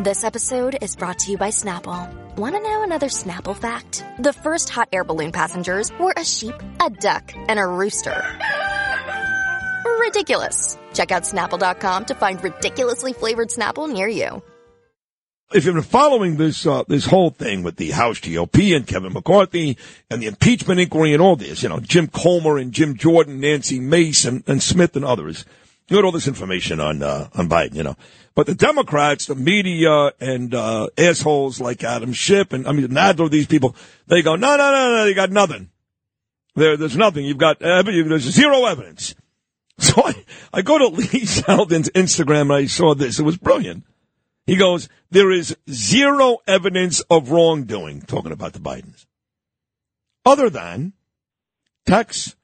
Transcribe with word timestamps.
This 0.00 0.22
episode 0.22 0.78
is 0.80 0.94
brought 0.94 1.18
to 1.20 1.32
you 1.32 1.36
by 1.36 1.48
Snapple. 1.48 2.08
Want 2.36 2.54
to 2.54 2.62
know 2.62 2.84
another 2.84 3.08
Snapple 3.08 3.56
fact? 3.56 4.04
The 4.20 4.32
first 4.32 4.68
hot 4.68 4.88
air 4.92 5.02
balloon 5.02 5.32
passengers 5.32 5.90
were 5.98 6.14
a 6.16 6.24
sheep, 6.24 6.54
a 6.78 6.88
duck, 6.88 7.32
and 7.34 7.58
a 7.58 7.66
rooster. 7.66 8.22
Ridiculous. 9.98 10.78
Check 10.94 11.10
out 11.10 11.24
snapple.com 11.24 12.04
to 12.04 12.14
find 12.14 12.40
ridiculously 12.44 13.12
flavored 13.12 13.48
Snapple 13.48 13.92
near 13.92 14.06
you. 14.06 14.40
If 15.52 15.64
you've 15.64 15.74
been 15.74 15.82
following 15.82 16.36
this 16.36 16.64
uh, 16.64 16.84
this 16.86 17.04
whole 17.04 17.30
thing 17.30 17.64
with 17.64 17.74
the 17.74 17.90
House 17.90 18.20
GOP 18.20 18.76
and 18.76 18.86
Kevin 18.86 19.12
McCarthy 19.12 19.78
and 20.08 20.22
the 20.22 20.28
impeachment 20.28 20.78
inquiry 20.78 21.12
and 21.12 21.20
all 21.20 21.34
this, 21.34 21.64
you 21.64 21.70
know, 21.70 21.80
Jim 21.80 22.06
Comer 22.06 22.56
and 22.58 22.70
Jim 22.70 22.96
Jordan, 22.96 23.40
Nancy 23.40 23.80
Mace 23.80 24.24
and, 24.26 24.44
and 24.46 24.62
Smith 24.62 24.94
and 24.94 25.04
others, 25.04 25.44
you 25.88 25.96
got 25.96 26.04
all 26.04 26.12
this 26.12 26.28
information 26.28 26.80
on 26.80 27.02
uh, 27.02 27.28
on 27.34 27.48
Biden, 27.48 27.74
you 27.74 27.82
know. 27.82 27.96
But 28.34 28.46
the 28.46 28.54
Democrats, 28.54 29.26
the 29.26 29.34
media, 29.34 30.12
and 30.20 30.54
uh, 30.54 30.88
assholes 30.96 31.60
like 31.60 31.82
Adam 31.82 32.12
Schiff 32.12 32.52
and 32.52 32.68
I 32.68 32.72
mean 32.72 32.88
Nadler, 32.88 33.30
these 33.30 33.46
people, 33.46 33.74
they 34.06 34.22
go, 34.22 34.36
no, 34.36 34.56
no, 34.56 34.70
no, 34.70 34.96
no, 34.96 35.04
you 35.04 35.14
got 35.14 35.30
nothing. 35.30 35.70
There, 36.54 36.76
there's 36.76 36.96
nothing. 36.96 37.24
You've 37.24 37.38
got 37.38 37.60
there's 37.60 38.22
zero 38.22 38.64
evidence. 38.66 39.14
So 39.80 40.02
I, 40.04 40.24
I 40.52 40.62
go 40.62 40.76
to 40.76 40.86
Lee 40.96 41.06
Zeldin's 41.06 41.88
Instagram 41.90 42.40
and 42.40 42.52
I 42.54 42.66
saw 42.66 42.96
this. 42.96 43.20
It 43.20 43.22
was 43.22 43.36
brilliant. 43.36 43.84
He 44.44 44.56
goes, 44.56 44.88
there 45.12 45.30
is 45.30 45.56
zero 45.70 46.38
evidence 46.48 47.00
of 47.02 47.30
wrongdoing, 47.30 48.02
talking 48.02 48.32
about 48.32 48.54
the 48.54 48.58
Bidens, 48.58 49.06
other 50.26 50.50
than 50.50 50.94
texts, 51.86 52.34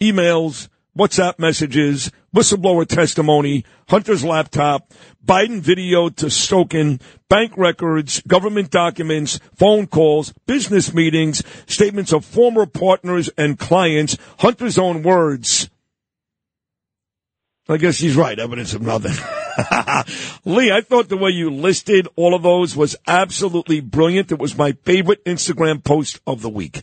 emails, 0.00 0.68
WhatsApp 0.96 1.40
messages, 1.40 2.12
whistleblower 2.34 2.86
testimony, 2.86 3.64
Hunter's 3.88 4.24
laptop, 4.24 4.92
Biden 5.24 5.60
video 5.60 6.08
to 6.08 6.26
Shokin, 6.26 7.00
bank 7.28 7.52
records, 7.56 8.20
government 8.26 8.70
documents, 8.70 9.38
phone 9.54 9.86
calls, 9.86 10.34
business 10.46 10.92
meetings, 10.92 11.42
statements 11.66 12.12
of 12.12 12.24
former 12.24 12.66
partners 12.66 13.30
and 13.38 13.58
clients, 13.58 14.18
Hunter's 14.38 14.78
own 14.78 15.02
words. 15.02 15.70
I 17.66 17.78
guess 17.78 17.98
he's 17.98 18.16
right. 18.16 18.38
Evidence 18.38 18.74
of 18.74 18.82
nothing. 18.82 19.14
Lee, 20.44 20.70
I 20.70 20.82
thought 20.82 21.08
the 21.08 21.16
way 21.16 21.30
you 21.30 21.48
listed 21.50 22.08
all 22.14 22.34
of 22.34 22.42
those 22.42 22.76
was 22.76 22.94
absolutely 23.06 23.80
brilliant. 23.80 24.32
It 24.32 24.38
was 24.38 24.58
my 24.58 24.72
favorite 24.72 25.24
Instagram 25.24 25.82
post 25.82 26.20
of 26.26 26.42
the 26.42 26.50
week. 26.50 26.82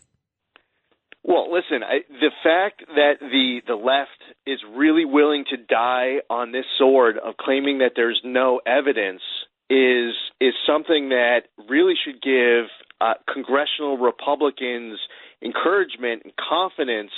Well, 1.23 1.51
listen, 1.53 1.83
I, 1.83 1.99
the 2.09 2.31
fact 2.43 2.83
that 2.87 3.19
the 3.19 3.61
the 3.67 3.75
left 3.75 4.09
is 4.45 4.59
really 4.75 5.05
willing 5.05 5.45
to 5.49 5.57
die 5.57 6.17
on 6.29 6.51
this 6.51 6.65
sword 6.77 7.17
of 7.17 7.37
claiming 7.37 7.79
that 7.79 7.93
there's 7.95 8.21
no 8.23 8.59
evidence 8.65 9.21
is 9.69 10.13
is 10.41 10.53
something 10.67 11.09
that 11.09 11.43
really 11.69 11.93
should 12.03 12.21
give 12.21 12.65
uh, 12.99 13.13
congressional 13.31 13.97
Republicans 13.97 14.99
encouragement 15.41 16.23
and 16.23 16.33
confidence 16.35 17.11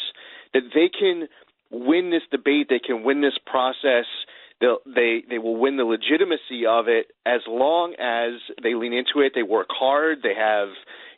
that 0.54 0.64
they 0.74 0.90
can 0.90 1.28
win 1.72 2.12
this 2.12 2.22
debate, 2.32 2.68
they 2.70 2.80
can 2.80 3.04
win 3.04 3.22
this 3.22 3.38
process. 3.46 4.06
They'll, 4.62 4.78
they 4.86 5.24
they 5.30 5.40
will 5.40 5.58
win 5.58 5.78
the 5.78 5.84
legitimacy 5.84 6.66
of 6.68 6.88
it 6.88 7.08
as 7.26 7.42
long 7.48 7.96
as 8.00 8.40
they 8.62 8.76
lean 8.76 8.94
into 8.94 9.26
it. 9.26 9.34
They 9.36 9.44
work 9.44 9.68
hard. 9.72 10.20
They 10.22 10.36
have 10.38 10.70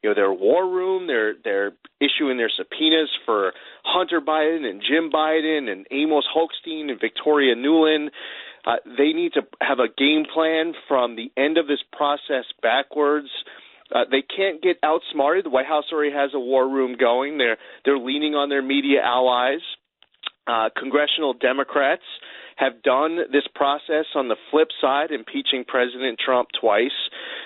you 0.02 0.10
know 0.10 0.16
their 0.16 0.34
war 0.34 0.66
room. 0.68 1.08
They're 1.08 1.34
they're 1.44 1.74
issuing 2.00 2.38
their 2.38 2.52
subpoenas 2.56 3.10
for 3.26 3.54
Hunter 3.96 4.20
Biden 4.20 4.66
and 4.66 4.82
Jim 4.82 5.10
Biden 5.10 5.70
and 5.72 5.88
Amos 5.90 6.26
Hochstein 6.36 6.92
and 6.92 7.00
Victoria 7.00 7.56
Nuland. 7.56 8.10
Uh, 8.66 8.76
they 8.98 9.14
need 9.14 9.32
to 9.34 9.42
have 9.62 9.80
a 9.80 9.88
game 9.88 10.26
plan 10.34 10.74
from 10.90 11.16
the 11.16 11.32
end 11.38 11.58
of 11.58 11.68
this 11.68 11.80
process 11.96 12.44
backwards. 12.62 13.30
Uh, 13.94 14.04
they 14.12 14.22
can't 14.22 14.62
get 14.62 14.78
outsmarted. 14.84 15.46
The 15.46 15.50
White 15.50 15.68
House 15.68 15.86
already 15.94 16.12
has 16.12 16.32
a 16.34 16.40
war 16.40 16.68
room 16.68 16.98
going. 17.00 17.38
They're 17.38 17.58
they're 17.86 17.98
leaning 17.98 18.36
on 18.36 18.50
their 18.50 18.64
media 18.64 19.02
allies. 19.02 19.62
Uh, 20.46 20.70
congressional 20.78 21.34
Democrats 21.34 22.04
have 22.58 22.84
done 22.84 23.18
this 23.32 23.48
process 23.54 24.06
on 24.16 24.28
the 24.28 24.36
flip 24.52 24.70
side, 24.82 25.12
impeaching 25.12 25.64
President 25.66 26.20
Trump 26.24 26.50
twice. 26.60 26.98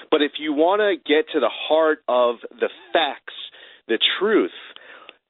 But 0.09 0.21
if 0.21 0.33
you 0.39 0.53
want 0.53 0.81
to 0.81 0.95
get 0.95 1.25
to 1.33 1.39
the 1.39 1.49
heart 1.51 1.99
of 2.07 2.37
the 2.49 2.69
facts, 2.91 3.33
the 3.87 3.99
truth, 4.19 4.51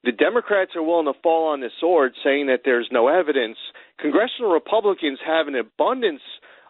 the 0.04 0.12
Democrats 0.12 0.72
are 0.76 0.84
willing 0.84 1.12
to 1.12 1.20
fall 1.22 1.50
on 1.50 1.60
the 1.60 1.70
sword 1.80 2.14
saying 2.24 2.48
that 2.48 2.62
there's 2.64 2.88
no 2.92 3.08
evidence. 3.08 3.58
Congressional 4.00 4.52
Republicans 4.52 5.20
have 5.26 5.48
an 5.48 5.56
abundance 5.56 6.22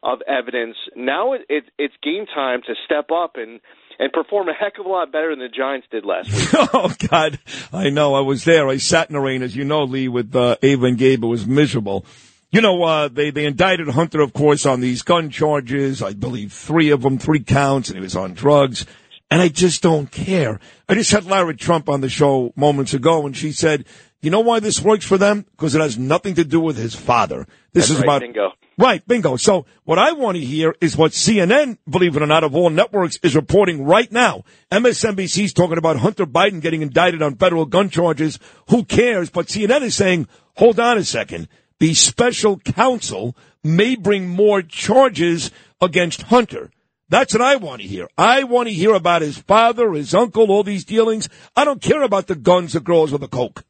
of 0.02 0.20
evidence. 0.28 0.76
Now 0.96 1.34
it, 1.34 1.42
it, 1.50 1.66
it's 1.78 1.94
game 2.02 2.26
time 2.26 2.62
to 2.66 2.74
step 2.86 3.10
up 3.12 3.34
and 3.36 3.60
and 4.02 4.14
perform 4.14 4.48
a 4.48 4.54
heck 4.54 4.80
of 4.80 4.86
a 4.86 4.90
lot 4.90 5.12
better 5.12 5.32
than 5.32 5.40
the 5.40 5.50
Giants 5.50 5.86
did 5.92 6.06
last 6.06 6.32
week. 6.32 6.50
oh 6.74 6.94
God, 7.10 7.38
I 7.74 7.90
know. 7.90 8.16
I 8.16 8.22
was 8.22 8.46
there. 8.46 8.70
I 8.70 8.78
sat 8.78 9.10
in 9.10 9.14
the 9.14 9.20
rain, 9.20 9.44
as 9.44 9.58
you 9.58 9.66
know, 9.66 9.84
Lee, 9.84 10.08
with 10.08 10.34
uh, 10.34 10.56
Ava 10.64 10.86
and 10.86 10.98
Gabe. 10.98 11.24
It 11.24 11.28
was 11.28 11.46
miserable. 11.46 12.06
You 12.50 12.62
know, 12.62 12.82
uh, 12.82 13.10
they 13.10 13.30
they 13.30 13.46
indicted 13.46 13.90
Hunter, 13.90 14.22
of 14.22 14.34
course, 14.34 14.66
on 14.66 14.80
these 14.80 15.02
gun 15.02 15.30
charges. 15.30 16.02
I 16.02 16.14
believe 16.14 16.54
three 16.54 16.92
of 16.92 17.02
them, 17.02 17.20
three 17.20 17.44
counts, 17.44 17.90
and 17.90 17.98
he 17.98 18.02
was 18.02 18.16
on 18.16 18.34
drugs. 18.34 18.86
And 19.32 19.42
I 19.42 19.50
just 19.50 19.84
don't 19.84 20.10
care. 20.10 20.60
I 20.88 20.96
just 20.96 21.12
had 21.12 21.26
Lara 21.26 21.56
Trump 21.56 21.88
on 21.88 22.02
the 22.02 22.10
show 22.10 22.52
moments 22.56 22.94
ago, 22.94 23.26
and 23.26 23.38
she 23.38 23.52
said, 23.52 23.86
"You 24.22 24.32
know 24.32 24.40
why 24.40 24.60
this 24.60 24.82
works 24.82 25.06
for 25.06 25.18
them? 25.18 25.46
Because 25.52 25.76
it 25.76 25.82
has 25.82 26.00
nothing 26.00 26.34
to 26.36 26.44
do 26.44 26.60
with 26.60 26.78
his 26.78 26.96
father. 26.96 27.46
This 27.74 27.90
That's 27.90 27.92
is 27.92 27.98
right, 27.98 28.06
about 28.06 28.22
bingo. 28.22 28.52
Right, 28.80 29.06
bingo. 29.06 29.36
So 29.36 29.66
what 29.84 30.00
I 30.00 30.14
want 30.14 30.38
to 30.38 30.44
hear 30.44 30.74
is 30.80 30.96
what 30.96 31.12
CNN, 31.12 31.78
believe 31.88 32.16
it 32.16 32.24
or 32.24 32.26
not, 32.26 32.46
of 32.46 32.56
all 32.56 32.70
networks 32.70 33.20
is 33.22 33.36
reporting 33.36 33.84
right 33.84 34.10
now. 34.10 34.46
MSNBC 34.72 35.44
is 35.44 35.54
talking 35.54 35.78
about 35.78 35.98
Hunter 35.98 36.26
Biden 36.26 36.62
getting 36.62 36.82
indicted 36.82 37.22
on 37.22 37.36
federal 37.36 37.66
gun 37.66 37.90
charges. 37.90 38.40
Who 38.70 38.86
cares? 38.86 39.30
But 39.30 39.48
CNN 39.48 39.82
is 39.82 39.96
saying, 39.96 40.30
hold 40.56 40.80
on 40.80 40.98
a 40.98 41.04
second. 41.04 41.50
The 41.80 41.94
special 41.94 42.58
counsel 42.60 43.36
may 43.64 43.96
bring 43.98 44.30
more 44.30 44.62
charges 44.62 45.52
against 45.82 46.24
Hunter. 46.24 46.72
That's 47.10 47.34
what 47.34 47.42
I 47.42 47.56
want 47.56 47.82
to 47.82 47.88
hear. 47.88 48.08
I 48.18 48.44
want 48.44 48.70
to 48.70 48.74
hear 48.74 48.94
about 48.94 49.24
his 49.24 49.38
father, 49.38 49.92
his 49.94 50.14
uncle, 50.14 50.52
all 50.52 50.64
these 50.64 50.86
dealings. 50.86 51.28
I 51.56 51.66
don't 51.66 51.82
care 51.82 52.04
about 52.04 52.28
the 52.28 52.36
guns, 52.36 52.74
the 52.74 52.80
girls, 52.80 53.12
or 53.12 53.18
the 53.18 53.28
coke. 53.28 53.64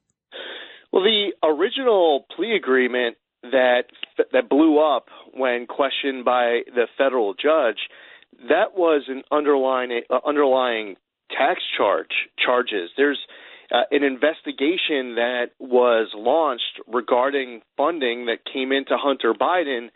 Well, 0.92 1.04
the 1.04 1.32
original 1.44 2.26
plea 2.36 2.56
agreement 2.56 3.18
that 3.44 3.84
that 4.34 4.50
blew 4.50 4.80
up 4.80 5.08
when 5.34 5.66
questioned 5.68 6.26
by 6.26 6.62
the 6.76 6.88
federal 6.98 7.34
judge, 7.34 7.78
that 8.50 8.76
was 8.76 9.04
an 9.08 9.24
underlying 9.32 10.02
uh, 10.10 10.20
underlying 10.26 10.96
tax 11.30 11.62
charge 11.78 12.28
charges. 12.44 12.90
There's 12.98 13.20
uh, 13.72 13.84
an 13.92 14.04
investigation 14.04 15.16
that 15.16 15.52
was 15.60 16.10
launched 16.16 16.82
regarding 16.88 17.62
funding 17.78 18.26
that 18.26 18.40
came 18.52 18.72
into 18.72 18.98
Hunter 18.98 19.34
Biden, 19.34 19.90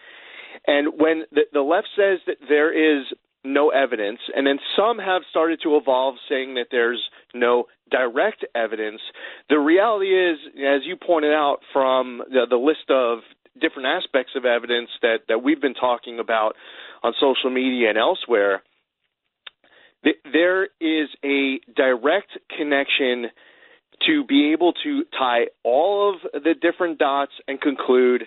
and 0.67 0.93
when 0.97 1.23
the, 1.31 1.41
the 1.51 1.61
left 1.61 1.87
says 1.97 2.19
that 2.27 2.37
there 2.47 2.71
is 2.71 3.05
no 3.43 3.69
evidence, 3.69 4.19
and 4.35 4.47
then 4.47 4.59
some 4.75 4.99
have 4.99 5.23
started 5.29 5.59
to 5.63 5.75
evolve 5.75 6.15
saying 6.29 6.55
that 6.55 6.67
there's 6.71 7.01
no 7.33 7.65
direct 7.91 8.45
evidence. 8.55 9.01
The 9.49 9.59
reality 9.59 10.07
is, 10.07 10.37
as 10.57 10.81
you 10.85 10.95
pointed 10.95 11.33
out 11.33 11.59
from 11.71 12.23
the, 12.29 12.45
the 12.49 12.55
list 12.55 12.89
of 12.89 13.19
different 13.59 13.87
aspects 13.87 14.33
of 14.35 14.45
evidence 14.45 14.89
that, 15.01 15.19
that 15.27 15.43
we've 15.43 15.61
been 15.61 15.73
talking 15.73 16.19
about 16.19 16.55
on 17.03 17.13
social 17.19 17.49
media 17.49 17.89
and 17.89 17.97
elsewhere, 17.97 18.63
th- 20.03 20.15
there 20.31 20.63
is 20.79 21.09
a 21.23 21.59
direct 21.75 22.31
connection 22.57 23.27
to 24.07 24.25
be 24.25 24.53
able 24.53 24.73
to 24.83 25.03
tie 25.17 25.47
all 25.63 26.13
of 26.13 26.43
the 26.43 26.53
different 26.59 26.97
dots 26.97 27.33
and 27.47 27.61
conclude 27.61 28.23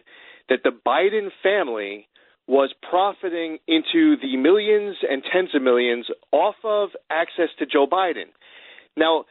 that 0.48 0.60
the 0.62 0.70
Biden 0.70 1.30
family 1.42 2.08
was 2.46 2.72
profiting 2.88 3.58
into 3.66 4.16
the 4.22 4.36
millions 4.36 4.96
and 5.08 5.22
tens 5.32 5.50
of 5.54 5.62
millions 5.62 6.06
off 6.30 6.54
of 6.64 6.90
access 7.10 7.48
to 7.58 7.66
Joe 7.66 7.86
Biden. 7.86 8.26
Now, 8.96 9.24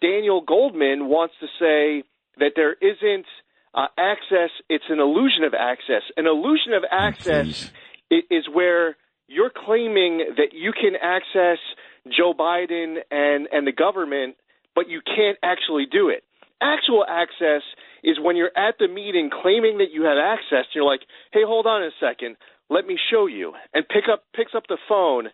Daniel 0.00 0.40
Goldman 0.40 1.08
wants 1.08 1.34
to 1.40 1.46
say 1.58 2.06
that 2.38 2.52
there 2.54 2.74
isn't 2.74 3.26
uh, 3.74 3.86
access, 3.98 4.50
it's 4.68 4.84
an 4.88 5.00
illusion 5.00 5.44
of 5.44 5.54
access. 5.54 6.02
An 6.16 6.26
illusion 6.26 6.72
of 6.72 6.84
access 6.90 7.70
oh, 8.12 8.16
is 8.30 8.44
where 8.52 8.96
you're 9.28 9.50
claiming 9.50 10.34
that 10.36 10.52
you 10.52 10.72
can 10.72 10.94
access 11.00 11.58
Joe 12.06 12.32
Biden 12.32 12.98
and, 13.10 13.48
and 13.52 13.66
the 13.66 13.72
government, 13.72 14.36
but 14.74 14.88
you 14.88 15.00
can't 15.04 15.36
actually 15.42 15.86
do 15.90 16.08
it. 16.08 16.22
Actual 16.62 17.04
access 17.06 17.62
is 18.06 18.16
when 18.22 18.36
you're 18.36 18.56
at 18.56 18.78
the 18.78 18.88
meeting 18.88 19.28
claiming 19.28 19.78
that 19.78 19.90
you 19.92 20.04
have 20.04 20.16
access, 20.16 20.70
and 20.70 20.74
you're 20.74 20.88
like, 20.88 21.02
hey, 21.32 21.42
hold 21.44 21.66
on 21.66 21.82
a 21.82 21.90
second, 22.00 22.36
let 22.70 22.86
me 22.86 22.96
show 23.10 23.26
you, 23.26 23.52
and 23.74 23.86
pick 23.86 24.04
up 24.10 24.22
picks 24.34 24.54
up 24.54 24.64
the 24.68 24.78
phone 24.88 25.28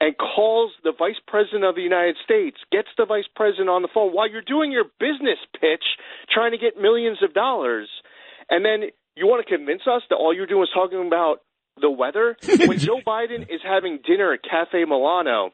and 0.00 0.16
calls 0.18 0.72
the 0.82 0.92
vice 0.98 1.20
president 1.28 1.64
of 1.64 1.76
the 1.76 1.82
United 1.82 2.16
States, 2.24 2.56
gets 2.72 2.88
the 2.98 3.06
vice 3.06 3.28
president 3.36 3.68
on 3.68 3.82
the 3.82 3.88
phone 3.94 4.10
while 4.10 4.28
you're 4.28 4.42
doing 4.42 4.72
your 4.72 4.84
business 4.98 5.38
pitch, 5.60 5.84
trying 6.32 6.50
to 6.50 6.58
get 6.58 6.80
millions 6.80 7.18
of 7.22 7.32
dollars, 7.32 7.88
and 8.50 8.64
then 8.64 8.90
you 9.14 9.26
want 9.26 9.46
to 9.46 9.56
convince 9.56 9.82
us 9.86 10.02
that 10.10 10.16
all 10.16 10.34
you're 10.34 10.46
doing 10.46 10.64
is 10.64 10.74
talking 10.74 11.06
about 11.06 11.38
the 11.80 11.90
weather? 11.90 12.36
When 12.66 12.78
Joe 12.78 13.00
Biden 13.06 13.42
is 13.42 13.60
having 13.62 14.00
dinner 14.06 14.32
at 14.32 14.40
Cafe 14.42 14.84
Milano 14.84 15.52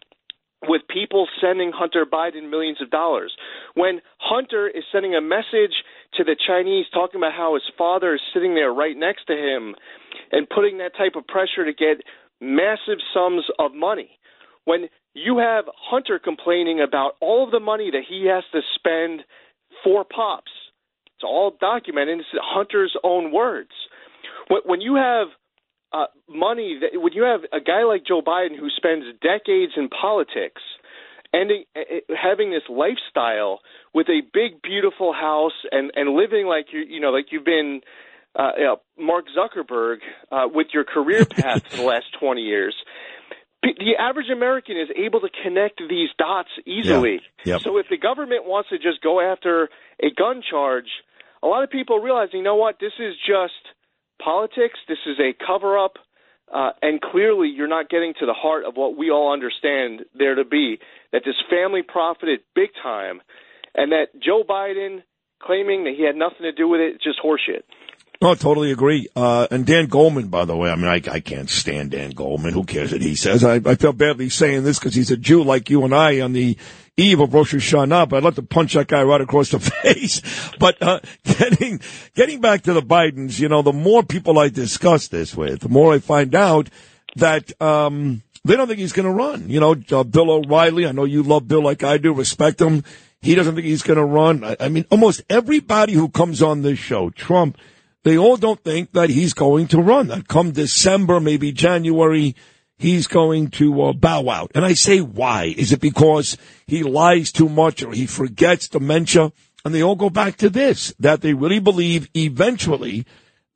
with 0.63 0.83
people 0.89 1.27
sending 1.41 1.73
Hunter 1.75 2.05
Biden 2.05 2.51
millions 2.51 2.83
of 2.83 2.91
dollars. 2.91 3.33
When 3.75 4.01
Hunter 4.19 4.69
is 4.69 4.85
sending 4.93 5.15
a 5.15 5.21
message 5.21 5.73
to 6.15 6.25
the 6.25 6.37
Chinese 6.47 6.87
talking 6.93 7.21
about 7.21 7.33
how 7.33 7.55
his 7.55 7.63
father 7.77 8.15
is 8.15 8.21
sitting 8.35 8.55
there 8.55 8.73
right 8.73 8.97
next 8.97 9.27
to 9.27 9.35
him 9.35 9.75
and 10.33 10.49
putting 10.49 10.79
that 10.79 10.97
type 10.97 11.13
of 11.17 11.27
pressure 11.27 11.65
to 11.65 11.73
get 11.73 12.05
massive 12.41 12.99
sums 13.15 13.45
of 13.59 13.75
money. 13.75 14.19
When 14.65 14.89
you 15.15 15.39
have 15.39 15.65
Hunter 15.77 16.21
complaining 16.23 16.81
about 16.81 17.13
all 17.21 17.45
of 17.45 17.51
the 17.51 17.61
money 17.61 17.91
that 17.91 18.03
he 18.09 18.27
has 18.27 18.45
to 18.53 18.61
spend 18.77 19.23
for 19.85 20.05
pops. 20.05 20.53
It's 21.17 21.25
all 21.25 21.57
documented. 21.61 22.21
It's 22.21 22.29
Hunter's 22.35 22.97
own 23.03 23.33
words. 23.33 23.71
When 24.65 24.81
you 24.81 24.97
have 24.97 25.29
uh, 25.93 26.07
money 26.29 26.81
that 26.81 27.01
when 27.01 27.13
you 27.13 27.23
have 27.23 27.41
a 27.53 27.61
guy 27.61 27.83
like 27.83 28.07
Joe 28.07 28.23
Biden 28.23 28.59
who 28.59 28.69
spends 28.77 29.05
decades 29.23 29.73
in 29.77 29.89
politics 29.89 30.63
and 31.33 31.51
uh, 31.77 31.81
having 32.21 32.51
this 32.51 32.63
lifestyle 32.69 33.61
with 33.95 34.09
a 34.09 34.21
big 34.33 34.63
beautiful 34.63 35.13
house 35.13 35.65
and 35.71 35.91
and 35.95 36.15
living 36.15 36.47
like 36.47 36.67
you 36.73 36.81
you 36.81 37.01
know 37.01 37.11
like 37.11 37.27
you've 37.31 37.45
been 37.45 37.81
uh, 38.39 38.53
you 38.57 38.63
know, 38.65 38.77
Mark 38.97 39.25
Zuckerberg 39.37 39.97
uh, 40.31 40.47
with 40.53 40.69
your 40.73 40.85
career 40.85 41.25
path 41.31 41.67
for 41.67 41.79
the 41.79 41.83
last 41.83 42.07
20 42.21 42.43
years 42.43 42.77
the 43.63 43.97
average 43.99 44.31
American 44.33 44.77
is 44.77 44.89
able 44.97 45.21
to 45.21 45.29
connect 45.43 45.83
these 45.89 46.09
dots 46.19 46.49
easily. 46.67 47.21
Yeah. 47.45 47.55
Yep. 47.55 47.61
So 47.63 47.79
if 47.79 47.87
the 47.91 47.99
government 47.99 48.45
wants 48.47 48.71
to 48.71 48.79
just 48.79 49.03
go 49.03 49.21
after 49.21 49.69
a 50.03 50.11
gun 50.17 50.43
charge, 50.49 50.89
a 51.43 51.47
lot 51.47 51.63
of 51.63 51.71
people 51.71 51.99
realize, 51.99 52.29
you 52.33 52.43
know 52.43 52.57
what, 52.57 52.77
this 52.81 52.93
is 52.99 53.15
just 53.27 53.75
politics. 54.23 54.79
This 54.89 54.99
is 55.07 55.19
a 55.19 55.33
cover 55.47 55.79
up. 55.79 55.95
Uh, 56.53 56.71
and 56.83 57.01
clearly, 57.01 57.49
you're 57.49 57.69
not 57.69 57.89
getting 57.89 58.13
to 58.19 58.27
the 58.27 58.35
heart 58.35 58.65
of 58.65 58.75
what 58.75 58.97
we 58.97 59.11
all 59.11 59.33
understand 59.33 60.03
there 60.19 60.35
to 60.35 60.45
be 60.45 60.79
that 61.13 61.23
this 61.25 61.37
family 61.49 61.83
profited 61.83 62.41
big 62.55 62.71
time, 62.83 63.21
and 63.75 63.93
that 63.93 64.07
Joe 64.21 64.43
Biden 64.49 65.03
claiming 65.41 65.85
that 65.85 65.95
he 65.97 66.05
had 66.05 66.17
nothing 66.17 66.43
to 66.43 66.53
do 66.53 66.69
with 66.69 66.81
it, 66.81 67.01
just 67.03 67.19
horseshit. 67.25 67.63
Oh, 68.23 68.35
totally 68.35 68.71
agree. 68.71 69.09
Uh, 69.17 69.47
and 69.51 69.65
Dan 69.65 69.87
Goldman, 69.87 70.29
by 70.29 70.45
the 70.45 70.55
way, 70.55 70.71
I 70.71 70.75
mean, 70.75 70.89
I, 70.89 71.01
I 71.11 71.21
can't 71.21 71.49
stand 71.49 71.93
Dan 71.93 72.11
Goldman. 72.11 72.53
Who 72.53 72.65
cares 72.65 72.93
what 72.93 73.01
he 73.01 73.15
says? 73.15 73.43
I, 73.45 73.55
I 73.65 73.77
feel 73.77 73.95
badly 73.95 74.29
saying 74.29 74.63
this 74.63 74.79
because 74.79 74.95
he's 74.95 75.11
a 75.11 75.17
Jew 75.17 75.43
like 75.43 75.71
you 75.71 75.85
and 75.85 75.95
I 75.95 76.21
on 76.21 76.35
the 76.35 76.59
eve 77.01 77.21
of 77.21 77.33
Rosh 77.33 77.55
Hashanah, 77.55 78.09
but 78.09 78.17
I'd 78.17 78.25
love 78.25 78.35
to 78.37 78.43
punch 78.43 78.75
that 78.75 78.89
guy 78.89 79.03
right 79.03 79.21
across 79.21 79.51
the 79.51 79.61
face. 79.83 80.23
But, 80.59 80.83
uh, 80.83 81.01
getting, 81.25 81.81
getting 82.15 82.41
back 82.41 82.63
to 82.63 82.73
the 82.73 82.83
Bidens, 82.83 83.39
you 83.39 83.49
know, 83.49 83.63
the 83.63 83.73
more 83.73 84.03
people 84.03 84.39
I 84.39 84.49
discuss 84.49 85.09
this 85.09 85.35
with, 85.35 85.61
the 85.61 85.69
more 85.69 85.93
I 85.95 85.99
find 85.99 86.35
out 86.35 86.69
that, 87.17 87.51
um, 87.61 88.23
they 88.45 88.57
don't 88.57 88.69
think 88.69 88.79
he's 88.79 88.93
going 88.93 89.07
to 89.07 89.13
run. 89.13 89.49
You 89.49 89.61
know, 89.61 89.75
uh, 89.91 90.05
Bill 90.05 90.31
O'Reilly, 90.31 90.87
I 90.87 90.93
know 90.93 91.05
you 91.05 91.23
love 91.23 91.47
Bill 91.47 91.63
like 91.63 91.83
I 91.83 91.99
do, 91.99 92.13
respect 92.15 92.61
him. 92.61 92.85
He 93.21 93.35
doesn't 93.35 93.55
think 93.55 93.67
he's 93.67 93.83
going 93.83 93.99
to 93.99 94.05
run. 94.05 94.45
I, 94.45 94.57
I 94.61 94.69
mean, 94.69 94.87
almost 94.91 95.23
everybody 95.29 95.93
who 95.93 96.09
comes 96.09 96.43
on 96.43 96.63
this 96.63 96.79
show, 96.79 97.11
Trump, 97.11 97.59
they 98.03 98.17
all 98.17 98.39
don't 98.39 98.63
think 98.65 98.93
that 98.93 99.11
he's 99.11 99.35
going 99.35 99.69
to 99.69 99.81
run. 99.81 100.07
That 100.07 100.27
come 100.27 100.53
December, 100.53 101.21
maybe 101.21 101.53
January, 101.53 102.35
he's 102.81 103.07
going 103.07 103.51
to 103.51 103.83
uh, 103.83 103.93
bow 103.93 104.31
out. 104.31 104.53
And 104.55 104.65
I 104.65 104.73
say, 104.73 105.01
why? 105.01 105.55
Is 105.57 105.71
it 105.71 105.81
because 105.81 106.37
he 106.67 106.83
lies 106.83 107.31
too 107.31 107.49
much 107.49 107.83
or 107.83 107.93
he 107.93 108.07
forgets 108.07 108.69
dementia? 108.69 109.33
And 109.65 109.75
they 109.75 109.83
all 109.83 109.97
go 109.97 110.09
back 110.09 110.37
to 110.39 110.49
this, 110.49 110.95
that 110.99 111.21
they 111.21 111.35
really 111.35 111.59
believe 111.59 112.09
eventually 112.17 113.05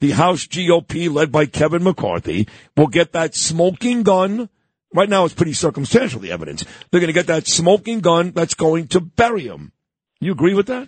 the 0.00 0.10
House 0.10 0.46
GOP 0.46 1.10
led 1.10 1.32
by 1.32 1.46
Kevin 1.46 1.82
McCarthy 1.82 2.46
will 2.76 2.88
get 2.88 3.12
that 3.12 3.34
smoking 3.34 4.02
gun. 4.02 4.50
Right 4.92 5.08
now 5.08 5.24
it's 5.24 5.34
pretty 5.34 5.54
circumstantial, 5.54 6.20
the 6.20 6.30
evidence. 6.30 6.62
They're 6.90 7.00
going 7.00 7.08
to 7.08 7.14
get 7.14 7.28
that 7.28 7.46
smoking 7.46 8.00
gun 8.00 8.32
that's 8.32 8.54
going 8.54 8.88
to 8.88 9.00
bury 9.00 9.46
him. 9.46 9.72
You 10.20 10.32
agree 10.32 10.54
with 10.54 10.66
that? 10.66 10.86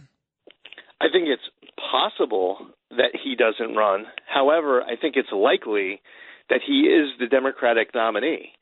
I 1.00 1.06
think 1.10 1.28
it's 1.28 1.42
possible 1.90 2.58
that 2.90 3.18
he 3.24 3.34
doesn't 3.34 3.74
run. 3.74 4.04
However, 4.26 4.82
I 4.82 4.96
think 4.96 5.16
it's 5.16 5.32
likely 5.32 6.02
that 6.50 6.60
he 6.66 6.82
is 6.82 7.10
the 7.18 7.26
Democratic 7.26 7.94
nominee. 7.94 8.52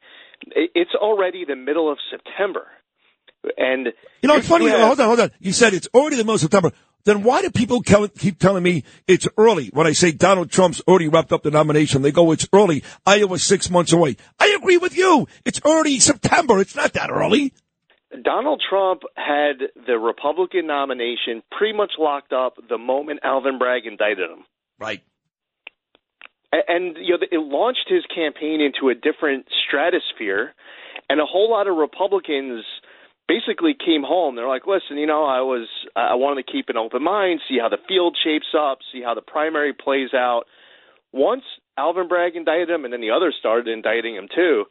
It's 0.54 0.94
already 0.94 1.44
the 1.44 1.56
middle 1.56 1.90
of 1.90 1.98
September. 2.10 2.66
And 3.56 3.88
you 4.22 4.28
know, 4.28 4.36
it's 4.36 4.48
funny. 4.48 4.68
Have, 4.68 4.80
hold 4.80 5.00
on, 5.00 5.06
hold 5.06 5.20
on. 5.20 5.30
You 5.38 5.52
said 5.52 5.74
it's 5.74 5.88
already 5.94 6.16
the 6.16 6.24
middle 6.24 6.36
of 6.36 6.40
September. 6.40 6.72
Then 7.04 7.22
why 7.22 7.42
do 7.42 7.50
people 7.50 7.82
keep 7.82 8.38
telling 8.38 8.62
me 8.62 8.84
it's 9.06 9.28
early? 9.36 9.68
When 9.68 9.86
I 9.86 9.92
say 9.92 10.12
Donald 10.12 10.50
Trump's 10.50 10.80
already 10.88 11.08
wrapped 11.08 11.32
up 11.32 11.42
the 11.42 11.50
nomination, 11.50 12.00
they 12.00 12.12
go, 12.12 12.32
it's 12.32 12.48
early. 12.52 12.82
Iowa's 13.04 13.42
six 13.42 13.70
months 13.70 13.92
away. 13.92 14.16
I 14.38 14.56
agree 14.58 14.78
with 14.78 14.96
you. 14.96 15.28
It's 15.44 15.60
early 15.66 16.00
September. 16.00 16.60
It's 16.60 16.74
not 16.74 16.94
that 16.94 17.10
early. 17.10 17.52
Donald 18.22 18.62
Trump 18.68 19.02
had 19.16 19.58
the 19.86 19.98
Republican 19.98 20.66
nomination 20.66 21.42
pretty 21.50 21.76
much 21.76 21.92
locked 21.98 22.32
up 22.32 22.54
the 22.68 22.78
moment 22.78 23.20
Alvin 23.22 23.58
Bragg 23.58 23.84
indicted 23.84 24.30
him. 24.30 24.44
Right. 24.78 25.02
And 26.68 26.96
you 26.98 27.18
know, 27.18 27.26
it 27.30 27.38
launched 27.38 27.88
his 27.88 28.04
campaign 28.14 28.60
into 28.60 28.88
a 28.88 28.94
different 28.94 29.46
stratosphere, 29.66 30.54
and 31.08 31.20
a 31.20 31.26
whole 31.26 31.50
lot 31.50 31.66
of 31.66 31.76
Republicans 31.76 32.64
basically 33.26 33.74
came 33.74 34.02
home. 34.02 34.36
They're 34.36 34.48
like, 34.48 34.66
"Listen, 34.66 34.98
you 34.98 35.06
know, 35.06 35.24
I 35.24 35.40
was 35.40 35.68
I 35.96 36.14
wanted 36.14 36.46
to 36.46 36.52
keep 36.52 36.68
an 36.68 36.76
open 36.76 37.02
mind, 37.02 37.40
see 37.48 37.58
how 37.58 37.68
the 37.68 37.82
field 37.88 38.16
shapes 38.22 38.54
up, 38.56 38.78
see 38.92 39.02
how 39.02 39.14
the 39.14 39.22
primary 39.22 39.72
plays 39.72 40.14
out." 40.14 40.44
Once 41.12 41.44
Alvin 41.78 42.08
Bragg 42.08 42.36
indicted 42.36 42.70
him, 42.70 42.84
and 42.84 42.92
then 42.92 43.00
the 43.00 43.10
others 43.10 43.36
started 43.38 43.68
indicting 43.68 44.14
him 44.16 44.28
too, 44.34 44.64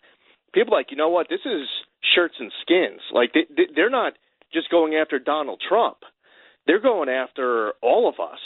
people 0.54 0.74
like, 0.74 0.92
you 0.92 0.98
know 0.98 1.10
what, 1.10 1.28
this 1.30 1.46
is 1.46 1.68
shirts 2.16 2.36
and 2.40 2.52
skins. 2.62 3.02
Like 3.12 3.34
they, 3.34 3.46
they're 3.76 3.90
not 3.90 4.14
just 4.54 4.70
going 4.70 4.96
after 4.96 5.20
Donald 5.20 5.62
Trump; 5.68 5.98
they're 6.68 6.80
going 6.80 7.10
after 7.10 7.74
all 7.82 8.08
of 8.08 8.20
us. 8.20 8.40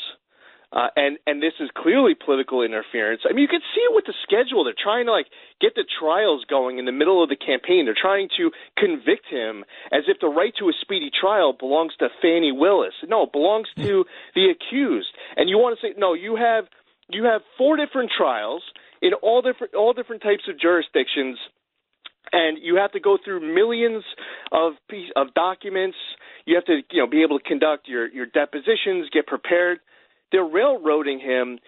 Uh, 0.73 0.87
and 0.97 1.17
and 1.25 1.41
this 1.41 1.53
is 1.61 1.69
clearly 1.77 2.13
political 2.13 2.61
interference. 2.61 3.21
I 3.23 3.31
mean, 3.31 3.43
you 3.43 3.47
can 3.47 3.63
see 3.73 3.81
it 3.87 3.95
with 3.95 4.03
the 4.05 4.13
schedule. 4.23 4.65
They're 4.65 4.75
trying 4.75 5.05
to 5.05 5.13
like 5.13 5.27
get 5.61 5.75
the 5.75 5.85
trials 5.87 6.43
going 6.49 6.77
in 6.77 6.83
the 6.83 6.91
middle 6.91 7.23
of 7.23 7.29
the 7.29 7.37
campaign. 7.37 7.85
They're 7.85 7.95
trying 7.95 8.27
to 8.35 8.51
convict 8.77 9.27
him 9.29 9.63
as 9.93 10.03
if 10.07 10.19
the 10.19 10.27
right 10.27 10.53
to 10.59 10.67
a 10.67 10.73
speedy 10.81 11.09
trial 11.09 11.53
belongs 11.57 11.93
to 11.99 12.09
Fani 12.21 12.51
Willis. 12.51 12.93
No, 13.07 13.23
it 13.23 13.31
belongs 13.31 13.67
to 13.77 14.03
the 14.35 14.51
accused. 14.51 15.07
And 15.37 15.49
you 15.49 15.57
want 15.57 15.79
to 15.79 15.87
say 15.87 15.93
no? 15.97 16.13
You 16.13 16.35
have 16.35 16.65
you 17.09 17.23
have 17.23 17.41
four 17.57 17.77
different 17.77 18.11
trials 18.15 18.61
in 19.01 19.13
all 19.13 19.41
different 19.41 19.73
all 19.73 19.93
different 19.93 20.21
types 20.21 20.49
of 20.49 20.59
jurisdictions 20.59 21.39
and 22.33 22.57
you 22.61 22.75
have 22.75 22.91
to 22.91 22.99
go 22.99 23.17
through 23.23 23.39
millions 23.53 24.03
of 24.51 24.73
piece, 24.89 25.09
of 25.15 25.33
documents. 25.33 25.97
You 26.45 26.55
have 26.55 26.65
to, 26.65 26.81
you 26.91 27.01
know, 27.01 27.07
be 27.07 27.23
able 27.23 27.39
to 27.39 27.43
conduct 27.43 27.87
your 27.87 28.07
your 28.09 28.25
depositions, 28.25 29.09
get 29.13 29.27
prepared. 29.27 29.79
They're 30.31 30.43
railroading 30.43 31.19
him. 31.19 31.59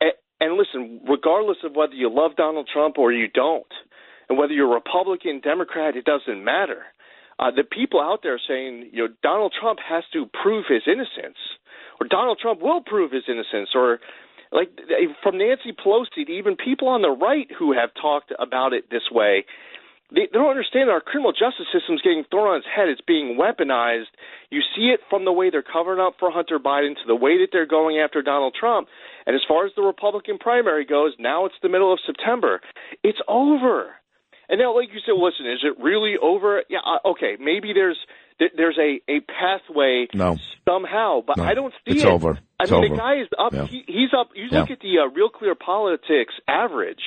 And 0.00 0.12
and 0.40 0.56
listen, 0.56 1.00
regardless 1.08 1.58
of 1.64 1.74
whether 1.74 1.94
you 1.94 2.10
love 2.12 2.32
Donald 2.36 2.68
Trump 2.72 2.98
or 2.98 3.12
you 3.12 3.28
don't, 3.28 3.66
and 4.28 4.38
whether 4.38 4.52
you're 4.52 4.72
Republican, 4.72 5.40
Democrat, 5.40 5.96
it 5.96 6.04
doesn't 6.04 6.42
matter. 6.44 6.82
Uh, 7.38 7.50
the 7.50 7.64
people 7.64 8.00
out 8.00 8.20
there 8.22 8.40
saying, 8.46 8.90
you 8.92 9.06
know, 9.06 9.14
Donald 9.22 9.54
Trump 9.58 9.78
has 9.86 10.04
to 10.12 10.26
prove 10.42 10.64
his 10.68 10.82
innocence, 10.86 11.38
or 12.00 12.06
Donald 12.06 12.38
Trump 12.40 12.60
will 12.60 12.80
prove 12.80 13.10
his 13.10 13.24
innocence, 13.28 13.70
or 13.74 14.00
like 14.52 14.70
from 15.22 15.38
Nancy 15.38 15.72
Pelosi 15.72 16.26
to 16.26 16.32
even 16.32 16.56
people 16.56 16.88
on 16.88 17.02
the 17.02 17.10
right 17.10 17.48
who 17.58 17.72
have 17.72 17.90
talked 18.00 18.32
about 18.38 18.72
it 18.72 18.90
this 18.90 19.10
way 19.10 19.44
they, 20.14 20.30
they 20.30 20.38
don't 20.38 20.50
understand 20.50 20.88
that 20.88 20.92
our 20.94 21.00
criminal 21.00 21.32
justice 21.32 21.66
system 21.72 21.96
is 21.96 22.02
getting 22.02 22.24
thrown 22.30 22.48
on 22.48 22.56
its 22.58 22.66
head. 22.70 22.88
It's 22.88 23.02
being 23.02 23.36
weaponized. 23.36 24.14
You 24.50 24.60
see 24.74 24.94
it 24.94 25.00
from 25.10 25.24
the 25.24 25.32
way 25.32 25.50
they're 25.50 25.66
covering 25.66 26.00
up 26.00 26.14
for 26.18 26.30
Hunter 26.30 26.58
Biden 26.58 26.94
to 26.94 27.06
the 27.06 27.16
way 27.16 27.38
that 27.42 27.48
they're 27.52 27.66
going 27.66 27.98
after 27.98 28.22
Donald 28.22 28.54
Trump. 28.58 28.88
And 29.26 29.34
as 29.34 29.42
far 29.46 29.66
as 29.66 29.72
the 29.76 29.82
Republican 29.82 30.38
primary 30.38 30.84
goes, 30.84 31.12
now 31.18 31.46
it's 31.46 31.58
the 31.62 31.68
middle 31.68 31.92
of 31.92 31.98
September. 32.06 32.60
It's 33.02 33.18
over. 33.26 33.94
And 34.48 34.60
now, 34.60 34.74
like 34.74 34.88
you 34.92 35.00
said, 35.04 35.16
listen, 35.16 35.46
is 35.50 35.64
it 35.64 35.82
really 35.82 36.14
over? 36.20 36.62
Yeah, 36.68 36.78
uh, 36.84 37.08
okay, 37.10 37.36
maybe 37.40 37.72
there's 37.72 37.98
there's 38.38 38.78
a 38.78 39.00
a 39.10 39.20
pathway 39.20 40.06
no. 40.12 40.36
somehow, 40.68 41.22
but 41.26 41.38
no. 41.38 41.44
I 41.44 41.54
don't 41.54 41.72
see 41.86 41.94
it's 41.94 42.04
it. 42.04 42.08
Over. 42.08 42.38
I 42.60 42.64
it's 42.64 42.70
mean, 42.70 42.84
over. 42.84 42.94
the 42.94 42.96
guy 42.96 43.20
is 43.22 43.28
up. 43.38 43.52
Yeah. 43.54 43.66
He, 43.66 43.84
he's 43.86 44.10
up. 44.12 44.30
You 44.34 44.48
yeah. 44.50 44.60
look 44.60 44.70
at 44.70 44.80
the 44.80 44.98
uh, 44.98 45.06
Real 45.14 45.30
Clear 45.30 45.54
Politics 45.54 46.34
average. 46.46 47.00